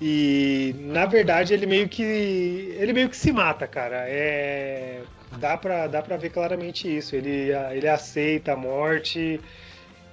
[0.00, 4.04] E na verdade ele meio que ele meio que se mata, cara.
[4.08, 5.02] É
[5.38, 7.16] dá para dá para ver claramente isso.
[7.16, 9.40] Ele ele aceita a morte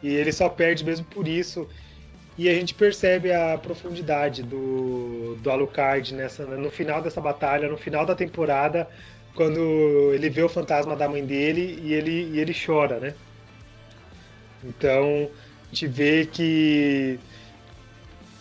[0.02, 1.67] e ele só perde mesmo por isso.
[2.38, 7.78] E a gente percebe a profundidade do, do Alucard nessa, no final dessa batalha, no
[7.78, 8.88] final da temporada,
[9.36, 13.13] quando ele vê o fantasma da mãe dele e ele, e ele chora, né?
[14.63, 15.30] Então,
[15.63, 17.19] a gente vê que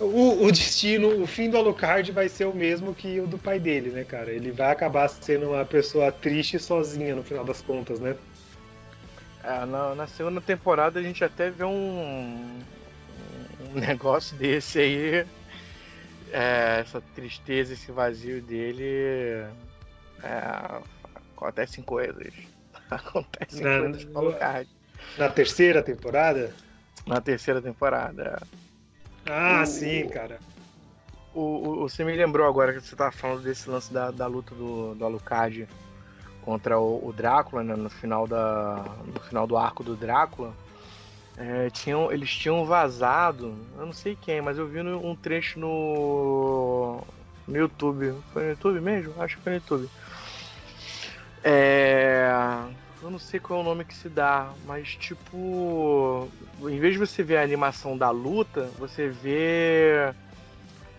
[0.03, 3.59] o, o, destino, o fim do Alucard vai ser o mesmo que o do pai
[3.59, 4.31] dele, né, cara?
[4.31, 8.17] Ele vai acabar sendo uma pessoa triste sozinha no final das contas, né?
[9.45, 12.61] É, na, na, segunda temporada a gente até vê um,
[13.71, 15.27] um negócio desse aí.
[16.33, 19.45] É, essa tristeza, esse vazio dele.
[20.23, 20.81] É,
[21.37, 22.33] acontecem coisas.
[22.91, 24.69] Acontecem na, coisas com o Alucard.
[25.19, 26.55] Na terceira temporada?
[27.07, 28.41] Na terceira temporada.
[29.27, 30.39] Ah, o, sim, cara.
[31.35, 34.55] O, o, você me lembrou agora que você tava falando desse lance da, da luta
[34.55, 35.69] do, do Alucard
[36.43, 40.55] contra o, o Drácula, né, no final da no final do arco do Drácula.
[41.37, 47.01] É, tinham, eles tinham vazado, eu não sei quem, mas eu vi um trecho no,
[47.49, 48.15] no YouTube.
[48.33, 49.15] Foi no YouTube mesmo?
[49.23, 49.89] Acho que foi no YouTube.
[51.43, 52.31] É,
[53.03, 56.29] eu não sei qual é o nome que se dá, mas tipo.
[56.61, 60.15] Em vez de você ver a animação da luta, você vê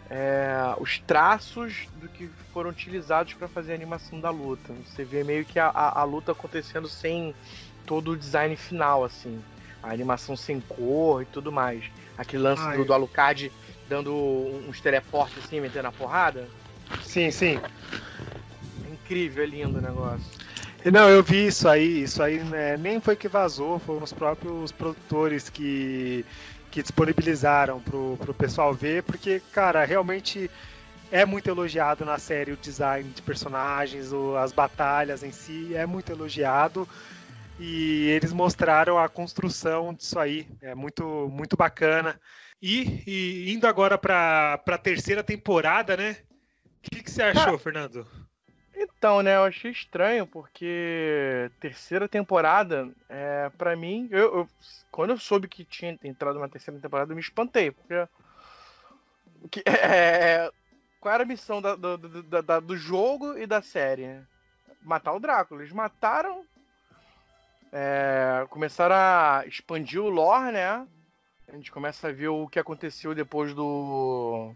[0.10, 4.74] é, os traços do que foram utilizados para fazer a animação da luta.
[4.86, 7.34] Você vê meio que a, a, a, luta acontecendo sem
[7.86, 9.42] todo o design final, assim.
[9.82, 11.86] A animação sem cor e tudo mais.
[12.18, 13.52] Aquele lance do, do Alucard
[13.88, 14.14] dando
[14.68, 16.50] uns teleportes assim, metendo a porrada.
[17.02, 17.60] Sim, sim.
[18.86, 20.43] É incrível, é lindo o negócio.
[20.92, 24.72] Não, eu vi isso aí, isso aí né, nem foi que vazou, foram os próprios
[24.72, 26.26] produtores que,
[26.70, 30.52] que disponibilizaram pro, pro pessoal ver, porque, cara, realmente
[31.10, 35.86] é muito elogiado na série o design de personagens, o, as batalhas em si, é
[35.86, 36.88] muito elogiado.
[37.60, 42.20] E eles mostraram a construção disso aí, é muito, muito bacana.
[42.62, 46.18] E, e indo agora para a terceira temporada, né?
[46.80, 48.08] O que, que você achou, Fernando?
[48.84, 54.50] Então, né, eu achei estranho, porque terceira temporada, é, para mim, eu, eu,
[54.92, 58.08] quando eu soube que tinha entrado uma terceira temporada, eu me espantei, porque.
[59.50, 60.52] Que, é,
[61.00, 64.22] qual era a missão da, do, do, da, do jogo e da série?
[64.82, 65.62] Matar o Drácula.
[65.62, 66.46] Eles mataram.
[67.72, 70.88] É, começaram a expandir o lore, né?
[71.48, 74.56] A gente começa a ver o que aconteceu depois do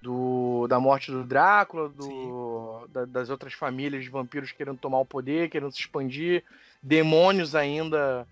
[0.00, 5.04] do, da morte do Drácula, do, da, das outras famílias de vampiros querendo tomar o
[5.04, 6.42] poder, querendo se expandir,
[6.82, 8.26] demônios ainda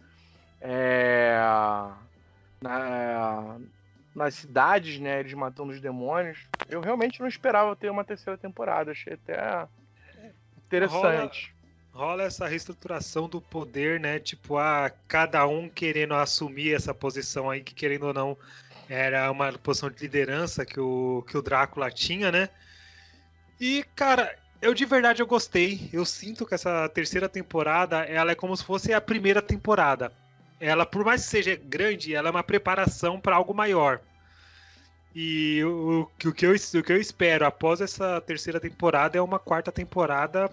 [0.60, 1.38] é,
[2.60, 3.58] na,
[4.14, 5.20] nas cidades, né?
[5.20, 6.38] Eles matando os demônios.
[6.68, 9.66] Eu realmente não esperava ter uma terceira temporada, achei até
[10.66, 11.54] interessante.
[11.92, 14.18] Rola, rola essa reestruturação do poder, né?
[14.18, 18.36] Tipo, a cada um querendo assumir essa posição aí, que querendo ou não
[18.88, 22.48] era uma posição de liderança que o, que o Drácula tinha, né?
[23.60, 25.88] E, cara, eu de verdade eu gostei.
[25.92, 30.12] Eu sinto que essa terceira temporada, ela é como se fosse a primeira temporada.
[30.60, 34.00] Ela, por mais que seja grande, ela é uma preparação para algo maior.
[35.14, 39.38] E o, o, que eu, o que eu espero após essa terceira temporada é uma
[39.38, 40.50] quarta temporada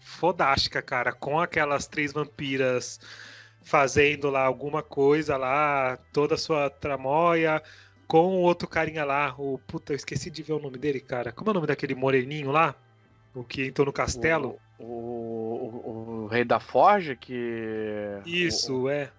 [0.00, 1.12] fodástica, cara.
[1.12, 3.00] Com aquelas três vampiras
[3.68, 7.62] fazendo lá alguma coisa lá, toda a sua tramóia,
[8.06, 11.32] com o outro carinha lá, o puta, eu esqueci de ver o nome dele, cara.
[11.32, 12.74] Como é o nome daquele moreninho lá?
[13.34, 14.58] O que entrou no castelo?
[14.78, 18.18] O, o, o, o rei da forja que.
[18.24, 19.10] Isso, o, é.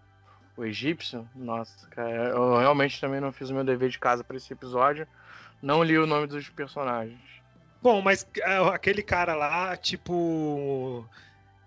[0.58, 1.30] O egípcio?
[1.36, 5.08] Nossa, cara, eu realmente também não fiz o meu dever de casa para esse episódio.
[5.62, 7.20] Não li o nome dos personagens.
[7.84, 11.08] Bom, mas é, aquele cara lá, tipo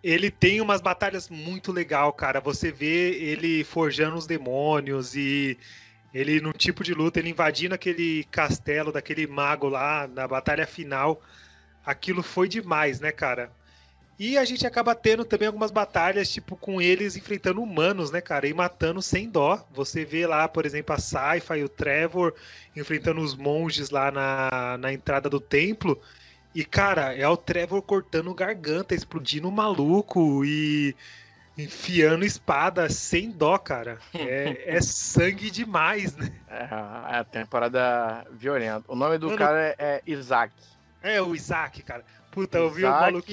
[0.03, 2.41] ele tem umas batalhas muito legal, cara.
[2.41, 5.57] Você vê ele forjando os demônios e
[6.12, 11.23] ele num tipo de luta, ele invadindo aquele castelo daquele mago lá na batalha final.
[11.87, 13.51] Aquilo foi demais, né, cara?
[14.19, 18.47] E a gente acaba tendo também algumas batalhas, tipo, com eles enfrentando humanos, né, cara?
[18.47, 19.67] E matando sem dó.
[19.73, 22.35] Você vê lá, por exemplo, a Saifa e o Trevor
[22.77, 26.00] enfrentando os monges lá na, na entrada do templo.
[26.55, 30.94] E, cara, é o Trevor cortando garganta, explodindo o maluco e
[31.57, 33.98] enfiando espada sem dó, cara.
[34.15, 36.33] É, é sangue demais, né?
[36.48, 38.85] É, é a temporada violenta.
[38.88, 40.53] O nome do Mano, cara é, Isaac.
[41.03, 42.05] É, o Isaac, cara.
[42.31, 43.31] Puta, eu vi o maluco.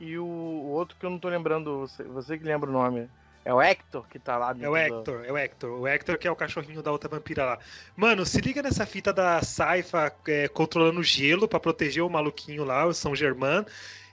[0.00, 3.08] E o, o outro que eu não tô lembrando, você, você que lembra o nome.
[3.44, 5.24] É o Hector que tá lá É o Hector, do...
[5.24, 5.80] é o Hector.
[5.80, 7.58] O Hector que é o cachorrinho da outra vampira lá.
[7.96, 12.84] Mano, se liga nessa fita da Saifa é, controlando gelo para proteger o maluquinho lá,
[12.84, 13.64] o São Germain,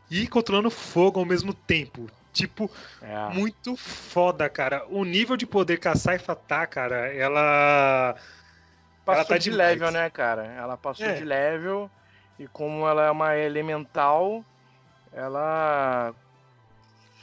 [0.09, 2.09] e controlando fogo ao mesmo tempo.
[2.32, 2.69] Tipo,
[3.01, 3.34] é.
[3.34, 4.86] muito foda, cara.
[4.89, 8.15] O nível de poder que a Saifa tá, cara, ela.
[9.05, 9.69] passou Ela tá de demais.
[9.69, 10.45] level, né, cara?
[10.45, 11.13] Ela passou É.
[11.13, 11.89] de level
[12.38, 14.43] e como ela é uma elemental,
[15.13, 16.13] ela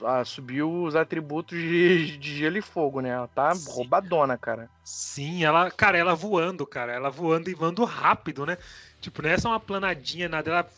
[0.05, 3.11] ah, subiu os atributos de, de gelo e fogo, né?
[3.11, 3.71] Ela tá Sim.
[3.71, 4.71] roubadona, cara.
[4.85, 8.59] Sim, ela, cara, ela voando, cara, ela voando e voando rápido, né?
[9.01, 10.69] Tipo, não é só uma planadinha, nada, ela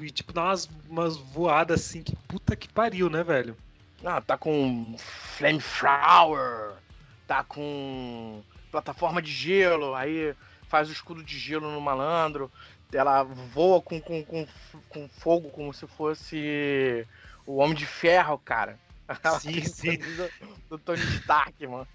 [0.00, 3.56] e tipo dá umas, umas voadas assim, que puta que pariu, né, velho?
[4.04, 6.74] Ah, tá com Flamethrower,
[7.26, 10.34] tá com plataforma de gelo, aí
[10.68, 12.50] faz o escudo de gelo no malandro,
[12.92, 14.46] ela voa com, com, com,
[14.88, 17.06] com fogo como se fosse
[17.46, 18.78] o Homem de Ferro, cara.
[19.40, 19.96] Sim, sim.
[19.98, 20.30] camisa
[20.70, 21.86] Do Tony Stark, mano.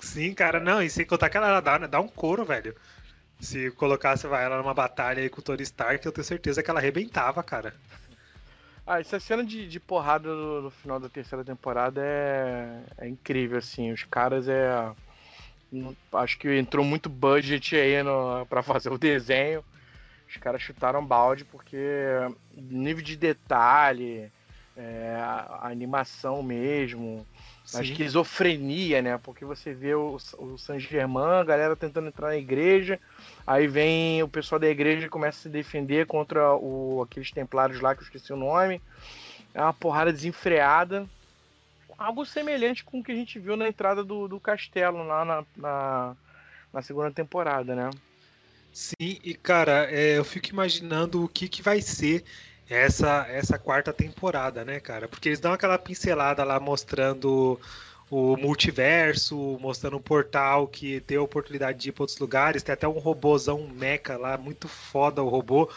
[0.00, 2.74] Sim, cara, não, e sem contar que ela dá, dá um couro, velho.
[3.40, 6.70] Se colocasse vai, ela numa batalha aí com o Tony Stark, eu tenho certeza que
[6.70, 7.74] ela arrebentava, cara.
[8.86, 13.58] Ah, essa cena de, de porrada no, no final da terceira temporada é, é incrível,
[13.58, 13.92] assim.
[13.92, 14.90] Os caras é.
[15.70, 19.62] não- Acho que entrou muito budget aí no, pra fazer o desenho.
[20.28, 21.76] Os caras chutaram balde porque
[22.56, 24.32] nível de detalhe,
[24.78, 27.26] é, a, a animação mesmo,
[27.64, 27.82] a Sim.
[27.82, 29.18] esquizofrenia, né?
[29.18, 33.00] Porque você vê o, o San Germain, a galera tentando entrar na igreja,
[33.44, 37.80] aí vem o pessoal da igreja e começa a se defender contra o, aqueles templários
[37.80, 38.80] lá que eu esqueci o nome.
[39.52, 41.08] É uma porrada desenfreada.
[41.98, 45.44] Algo semelhante com o que a gente viu na entrada do, do castelo lá na,
[45.56, 46.16] na,
[46.72, 47.90] na segunda temporada, né?
[48.72, 52.24] Sim, e cara, é, eu fico imaginando o que, que vai ser
[52.68, 55.08] essa, essa quarta temporada, né, cara?
[55.08, 57.58] Porque eles dão aquela pincelada lá mostrando
[58.10, 62.62] o multiverso, mostrando um portal que tem a oportunidade de ir para outros lugares.
[62.62, 65.68] Tem até um robôzão mecha lá, muito foda o robô.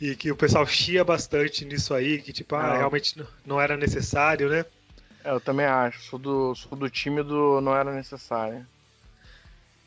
[0.00, 2.76] E que o pessoal chia bastante nisso aí, que tipo, ah, Não.
[2.76, 4.64] realmente não era necessário, né?
[5.24, 6.02] É, eu também acho.
[6.02, 8.66] Sou do, sou do time do não era necessário.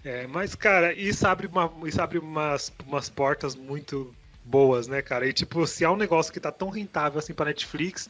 [0.03, 4.15] É, mas, cara, isso abre, uma, isso abre umas, umas portas muito
[4.50, 5.28] boas, né, cara?
[5.28, 8.10] E, tipo, se é um negócio que tá tão rentável assim pra Netflix,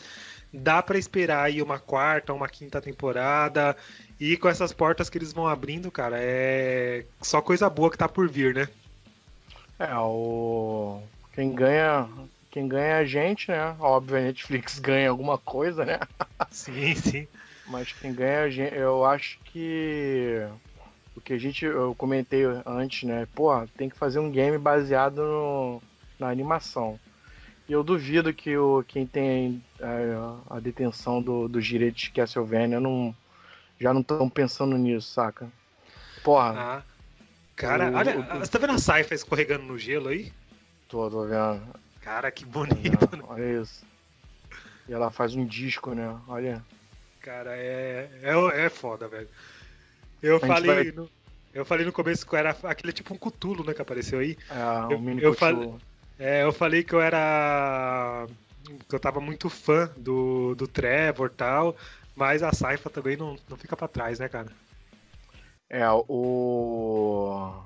[0.53, 3.75] dá pra esperar aí uma quarta, uma quinta temporada.
[4.19, 8.07] E com essas portas que eles vão abrindo, cara, é só coisa boa que tá
[8.07, 8.69] por vir, né?
[9.77, 11.01] É, o.
[11.33, 12.07] Quem ganha.
[12.51, 13.75] Quem ganha é a gente, né?
[13.79, 15.99] Óbvio, a Netflix ganha alguma coisa, né?
[16.49, 17.27] Sim, sim.
[17.67, 18.75] Mas quem ganha é a gente.
[18.75, 20.45] Eu acho que.
[21.15, 21.63] O que a gente.
[21.65, 23.27] Eu comentei antes, né?
[23.35, 25.81] Pô, tem que fazer um game baseado no,
[26.19, 26.99] na animação.
[27.67, 29.85] E eu duvido que o, quem tem é,
[30.49, 33.15] a detenção do, dos direitos de Castlevania não,
[33.79, 35.47] já não estão pensando nisso, saca?
[36.23, 36.83] Porra, Ah.
[37.55, 40.31] Cara, O- olha, o- você tá vendo a Saifa escorregando no gelo aí?
[40.87, 41.61] tô, tô vendo.
[42.01, 43.17] Cara, que bonito, vendo.
[43.17, 43.23] né?
[43.27, 43.85] Olha isso.
[44.87, 46.17] E ela faz um disco, né?
[46.27, 46.63] Olha.
[47.21, 49.27] Cara, é, é, é foda, velho.
[50.23, 51.09] Eu A falei, vai- no,
[51.53, 54.37] eu falei no começo que era aquele tipo um cutulo, né, que apareceu aí.
[54.49, 55.31] É, Eu- o mini eu.
[56.19, 58.27] É, eu falei que eu era.
[58.89, 61.77] que eu tava muito fã do, do Trevor e tal,
[62.13, 64.51] mas a Saifa também não, não fica pra trás, né, cara?
[65.69, 67.63] É, o.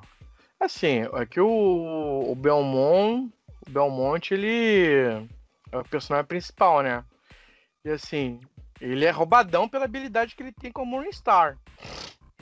[0.60, 3.34] Assim, aqui o, o Belmont.
[3.68, 5.28] O Belmont, ele
[5.72, 7.04] é o personagem principal, né?
[7.84, 8.40] E assim,
[8.80, 11.58] ele é roubadão pela habilidade que ele tem como Morningstar.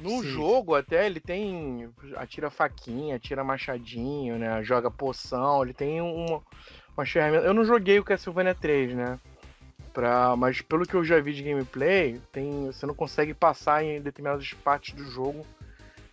[0.02, 0.24] No Sim.
[0.24, 1.89] jogo, até ele tem.
[2.16, 4.64] Atira faquinha, atira machadinho, né?
[4.64, 6.41] Joga poção, ele tem uma,
[6.97, 7.45] uma ferramenta.
[7.45, 9.20] Eu não joguei o Castlevania 3, né?
[9.93, 14.02] Pra, mas pelo que eu já vi de gameplay, tem, você não consegue passar em
[14.02, 15.45] determinadas partes do jogo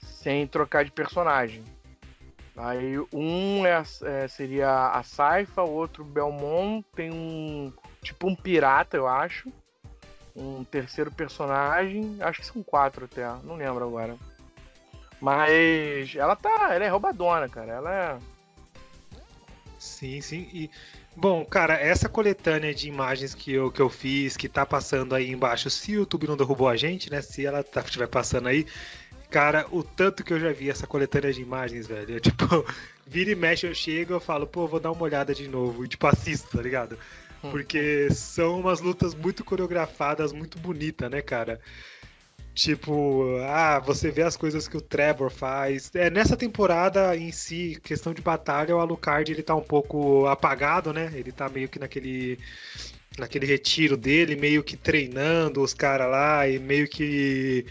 [0.01, 1.65] sem trocar de personagem.
[2.57, 7.73] Aí um é, é, seria a Saifa, o outro Belmont, tem um
[8.03, 9.51] tipo um pirata, eu acho.
[10.39, 14.17] Um terceiro personagem, acho que são quatro até, não lembro agora.
[15.21, 17.73] Mas ela tá, ela é roubadona, cara.
[17.73, 18.19] Ela é
[19.79, 20.49] Sim, sim.
[20.53, 20.71] E,
[21.17, 25.31] bom, cara, essa coletânea de imagens que eu, que eu fiz, que tá passando aí
[25.31, 27.23] embaixo, se o YouTube não derrubou a gente, né?
[27.23, 28.67] Se ela tá, estiver passando aí,
[29.31, 32.17] cara, o tanto que eu já vi essa coletânea de imagens, velho.
[32.17, 32.67] Eu, tipo,
[33.07, 35.85] vira e mexe, eu chego, eu falo, pô, vou dar uma olhada de novo.
[35.85, 36.99] E, tipo, assisto, tá ligado?
[37.41, 41.61] Porque são umas lutas muito coreografadas, muito bonitas, né, cara?
[42.55, 45.91] Tipo, ah, você vê as coisas que o Trevor faz.
[45.95, 50.93] É, nessa temporada em si, questão de batalha, o Alucard ele tá um pouco apagado,
[50.93, 51.13] né?
[51.15, 52.39] Ele tá meio que naquele
[53.17, 57.65] naquele retiro dele, meio que treinando os caras lá e meio que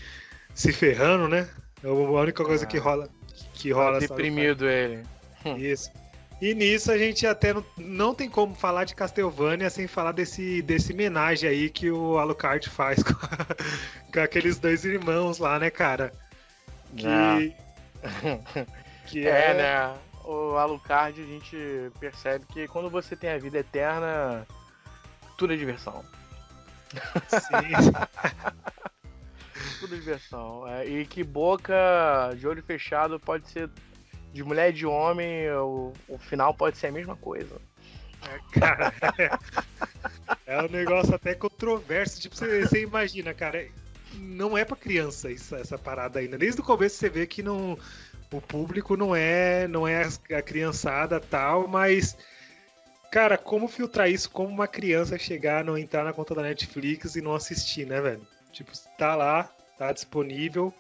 [0.53, 1.49] se ferrando, né?
[1.83, 2.67] É a única coisa Ah.
[2.67, 3.09] que rola
[3.53, 5.03] que tá rola essa- deprimido ele.
[5.57, 5.89] isso.
[6.39, 10.61] E nisso a gente até não, não tem como falar de Castlevania sem falar desse,
[10.61, 15.69] desse homenagem aí que o Alucard faz com, a- com aqueles dois irmãos lá, né,
[15.71, 16.13] cara?
[16.95, 17.55] Que.
[19.07, 19.97] Que é, é, né?
[20.23, 21.57] O Alucard a gente
[21.99, 24.45] percebe que quando você tem a vida eterna,
[25.37, 26.03] tudo é diversão.
[27.29, 27.97] Sim.
[29.79, 30.67] tudo é diversão.
[30.67, 31.73] É, e que boca
[32.37, 33.69] de olho fechado pode ser
[34.33, 37.59] de mulher e de homem, o, o final pode ser a mesma coisa.
[38.23, 39.29] É, cara, é,
[40.57, 42.19] é um negócio até controverso.
[42.19, 43.67] Tipo, você, você imagina, cara,
[44.15, 46.37] não é para criança isso, essa parada ainda.
[46.37, 47.77] Desde o começo você vê que não,
[48.31, 52.17] o público não é, não é a criançada tal, mas
[53.11, 54.29] cara, como filtrar isso?
[54.29, 58.27] Como uma criança chegar, não entrar na conta da Netflix e não assistir, né, velho?
[58.51, 60.73] Tipo, tá lá, tá disponível.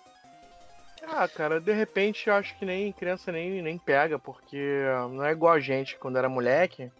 [1.09, 5.31] Ah, cara, de repente eu acho que nem criança nem, nem pega, porque não é
[5.31, 6.91] igual a gente quando era moleque.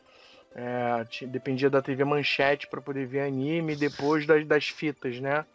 [0.55, 5.45] É, dependia da TV Manchete para poder ver anime depois das, das fitas, né?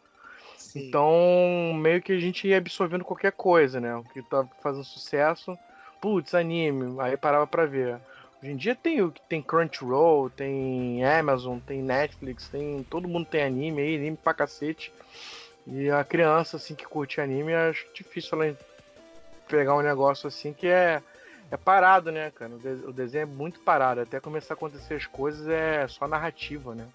[0.57, 0.89] Sim.
[0.89, 3.97] Então, meio que a gente ia absorvendo qualquer coisa, né?
[3.97, 5.59] O que tava fazendo sucesso,
[6.01, 7.99] putz, anime, aí parava pra ver.
[8.41, 13.43] Hoje em dia tem o tem Crunchyroll, tem Amazon, tem Netflix, tem todo mundo tem
[13.43, 14.93] anime aí, anime pra cacete.
[15.67, 18.57] E a criança assim que curte anime, acho difícil ela
[19.49, 21.03] pegar um negócio assim que é
[21.51, 22.51] é parado, né, cara?
[22.87, 26.87] O desenho é muito parado, até começar a acontecer as coisas é só narrativa, né?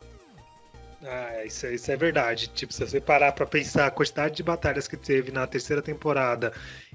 [1.03, 2.47] Ah, isso, é, isso é verdade.
[2.47, 6.51] Tipo, se você parar pra pensar a quantidade de batalhas que teve na terceira temporada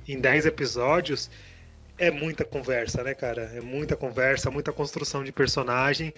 [0.08, 1.30] em 10 episódios,
[1.96, 3.42] é muita conversa, né, cara?
[3.54, 6.12] É muita conversa, muita construção de personagem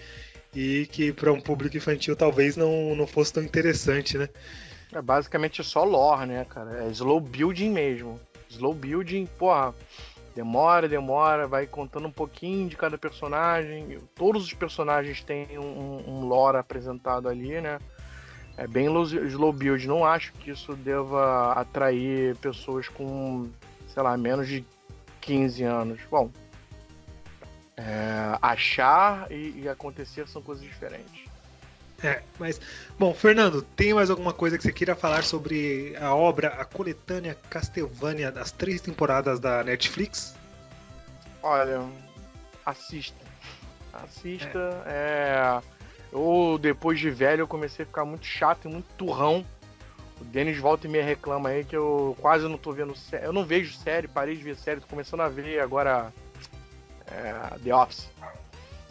[0.51, 4.29] e que para um público infantil talvez não, não fosse tão interessante, né?
[4.93, 6.85] É basicamente só lore, né, cara?
[6.85, 8.19] É slow building mesmo.
[8.49, 9.73] Slow building, porra,
[10.35, 13.99] demora, demora, vai contando um pouquinho de cada personagem.
[14.15, 17.79] Todos os personagens têm um, um lore apresentado ali, né?
[18.57, 19.87] É bem slow build.
[19.87, 23.49] Não acho que isso deva atrair pessoas com,
[23.87, 24.65] sei lá, menos de
[25.21, 25.99] 15 anos.
[26.09, 26.29] Bom,
[27.75, 31.25] é, achar e, e acontecer são coisas diferentes.
[32.03, 32.59] É, mas.
[32.99, 37.37] Bom, Fernando, tem mais alguma coisa que você queira falar sobre a obra, a coletânea
[37.49, 40.35] Castlevania das três temporadas da Netflix?
[41.41, 41.83] Olha,
[42.65, 43.25] assista.
[43.93, 44.83] Assista.
[44.85, 45.61] É.
[45.61, 45.75] é...
[46.11, 49.45] Eu, depois de velho, eu comecei a ficar muito chato e muito turrão.
[50.19, 53.25] O Denis volta e me reclama aí que eu quase não tô vendo série.
[53.25, 56.13] Eu não vejo série, parei de ver série, tô começando a ver agora
[57.07, 58.09] é, The Office.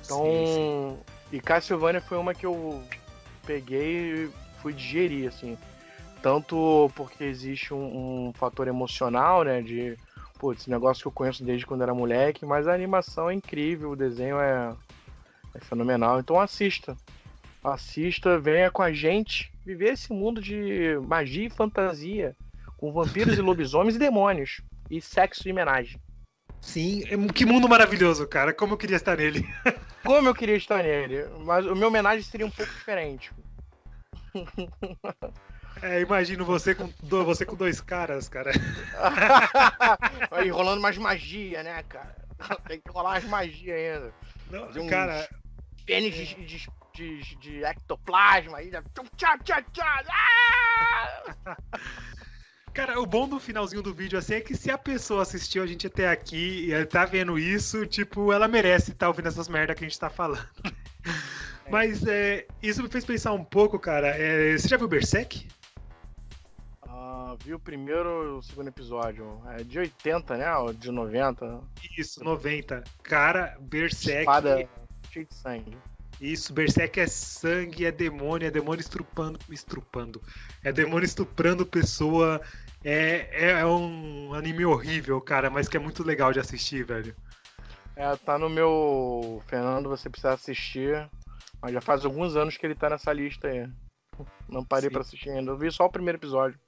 [0.04, 0.98] Então, sim, sim.
[1.34, 2.80] E Castlevania foi uma que eu
[3.44, 4.30] peguei e
[4.62, 5.58] fui digerir, assim.
[6.22, 9.60] Tanto porque existe um, um fator emocional, né?
[9.60, 9.98] De,
[10.38, 13.96] putz, negócio que eu conheço desde quando era moleque, mas a animação é incrível, o
[13.96, 14.76] desenho é,
[15.56, 16.20] é fenomenal.
[16.20, 16.96] Então assista.
[17.64, 22.36] Assista, venha com a gente viver esse mundo de magia e fantasia,
[22.76, 26.00] com vampiros e lobisomens e demônios, e sexo e homenagem.
[26.60, 28.54] Sim, é que mundo maravilhoso, cara.
[28.54, 29.44] Como eu queria estar nele.
[30.04, 31.24] Como eu queria estar nele.
[31.44, 33.32] Mas o meu homenagem seria um pouco diferente.
[35.82, 38.50] É, imagino você com, você com dois caras, cara.
[40.30, 42.14] Aí rolando mais magia, né, cara?
[42.66, 44.14] Tem que rolar mais magia ainda.
[44.50, 45.28] Não, Fazer cara.
[45.84, 48.70] Pênis de, de, de, de, ectoplasma aí.
[49.16, 50.04] Tchá, tchá, tchá.
[50.10, 51.56] Ah!
[52.74, 55.66] Cara, o bom do finalzinho do vídeo assim é que se a pessoa assistiu a
[55.66, 59.76] gente até aqui e tá vendo isso, tipo, ela merece estar tá ouvindo essas merda
[59.76, 60.46] que a gente tá falando.
[61.66, 61.70] É.
[61.70, 64.08] Mas é, isso me fez pensar um pouco, cara.
[64.08, 65.48] É, você já viu Berserk?
[66.86, 69.40] Ah, vi o primeiro e o segundo episódio.
[69.48, 70.54] É de 80, né?
[70.56, 71.62] Ou de 90?
[71.96, 72.84] Isso, 90.
[73.02, 74.20] Cara, Berserk.
[74.20, 74.68] Espada
[75.10, 75.76] cheia de sangue.
[76.20, 79.38] Isso, Berserk é sangue, é demônio, é demônio estrupando.
[79.50, 80.22] Estrupando.
[80.62, 82.40] É demônio estuprando pessoa.
[82.84, 87.16] É, é, é um anime horrível, cara, mas que é muito legal de assistir, velho.
[87.96, 89.42] É, tá no meu.
[89.46, 91.08] Fernando, você precisa assistir.
[91.62, 93.66] Mas já faz alguns anos que ele tá nessa lista aí.
[94.48, 95.52] Não parei para assistir ainda.
[95.52, 96.58] Eu vi só o primeiro episódio.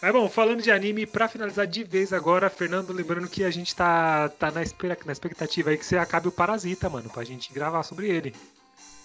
[0.00, 3.74] Mas bom, falando de anime, pra finalizar de vez agora, Fernando, lembrando que a gente
[3.74, 7.52] tá, tá na, espera, na expectativa aí que você acabe o Parasita, mano, pra gente
[7.52, 8.34] gravar sobre ele.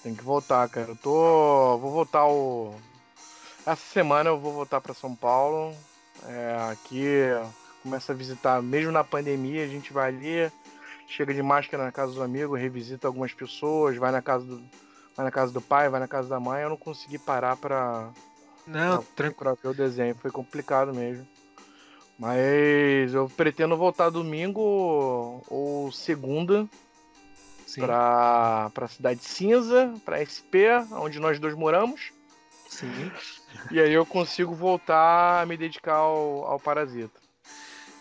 [0.04, 0.89] Tem que voltar, cara.
[0.89, 1.78] Eu tô.
[1.78, 2.76] Vou voltar o.
[3.66, 5.76] Essa semana eu vou voltar para São Paulo.
[6.28, 7.05] É, aqui
[7.84, 10.51] começa a visitar, mesmo na pandemia, a gente vai ali,
[11.07, 14.64] chega de máscara na casa dos amigos, revisita algumas pessoas, vai na casa do,
[15.16, 16.62] vai na casa do pai, vai na casa da mãe.
[16.62, 18.12] Eu não consegui parar pra,
[18.66, 19.57] não, tranquilo.
[19.62, 21.28] ver o desenho, foi complicado mesmo.
[22.18, 26.68] Mas eu pretendo voltar domingo ou segunda
[27.66, 27.82] Sim.
[27.82, 32.12] pra, pra Cidade Cinza, pra SP, onde nós dois moramos.
[32.70, 33.12] Sim.
[33.70, 37.20] E aí eu consigo voltar a me dedicar ao, ao Parasita.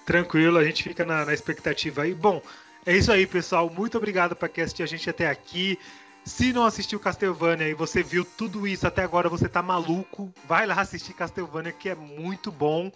[0.05, 2.14] Tranquilo, a gente fica na, na expectativa aí.
[2.14, 2.42] Bom,
[2.84, 3.70] é isso aí, pessoal.
[3.70, 5.78] Muito obrigado para quem assistiu a gente até aqui.
[6.24, 10.32] Se não assistiu Castlevania e você viu tudo isso até agora, você tá maluco.
[10.46, 12.90] Vai lá assistir Castlevania, que é muito bom.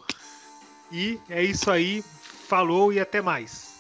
[0.91, 2.03] E é isso aí.
[2.49, 3.75] Falou e até mais.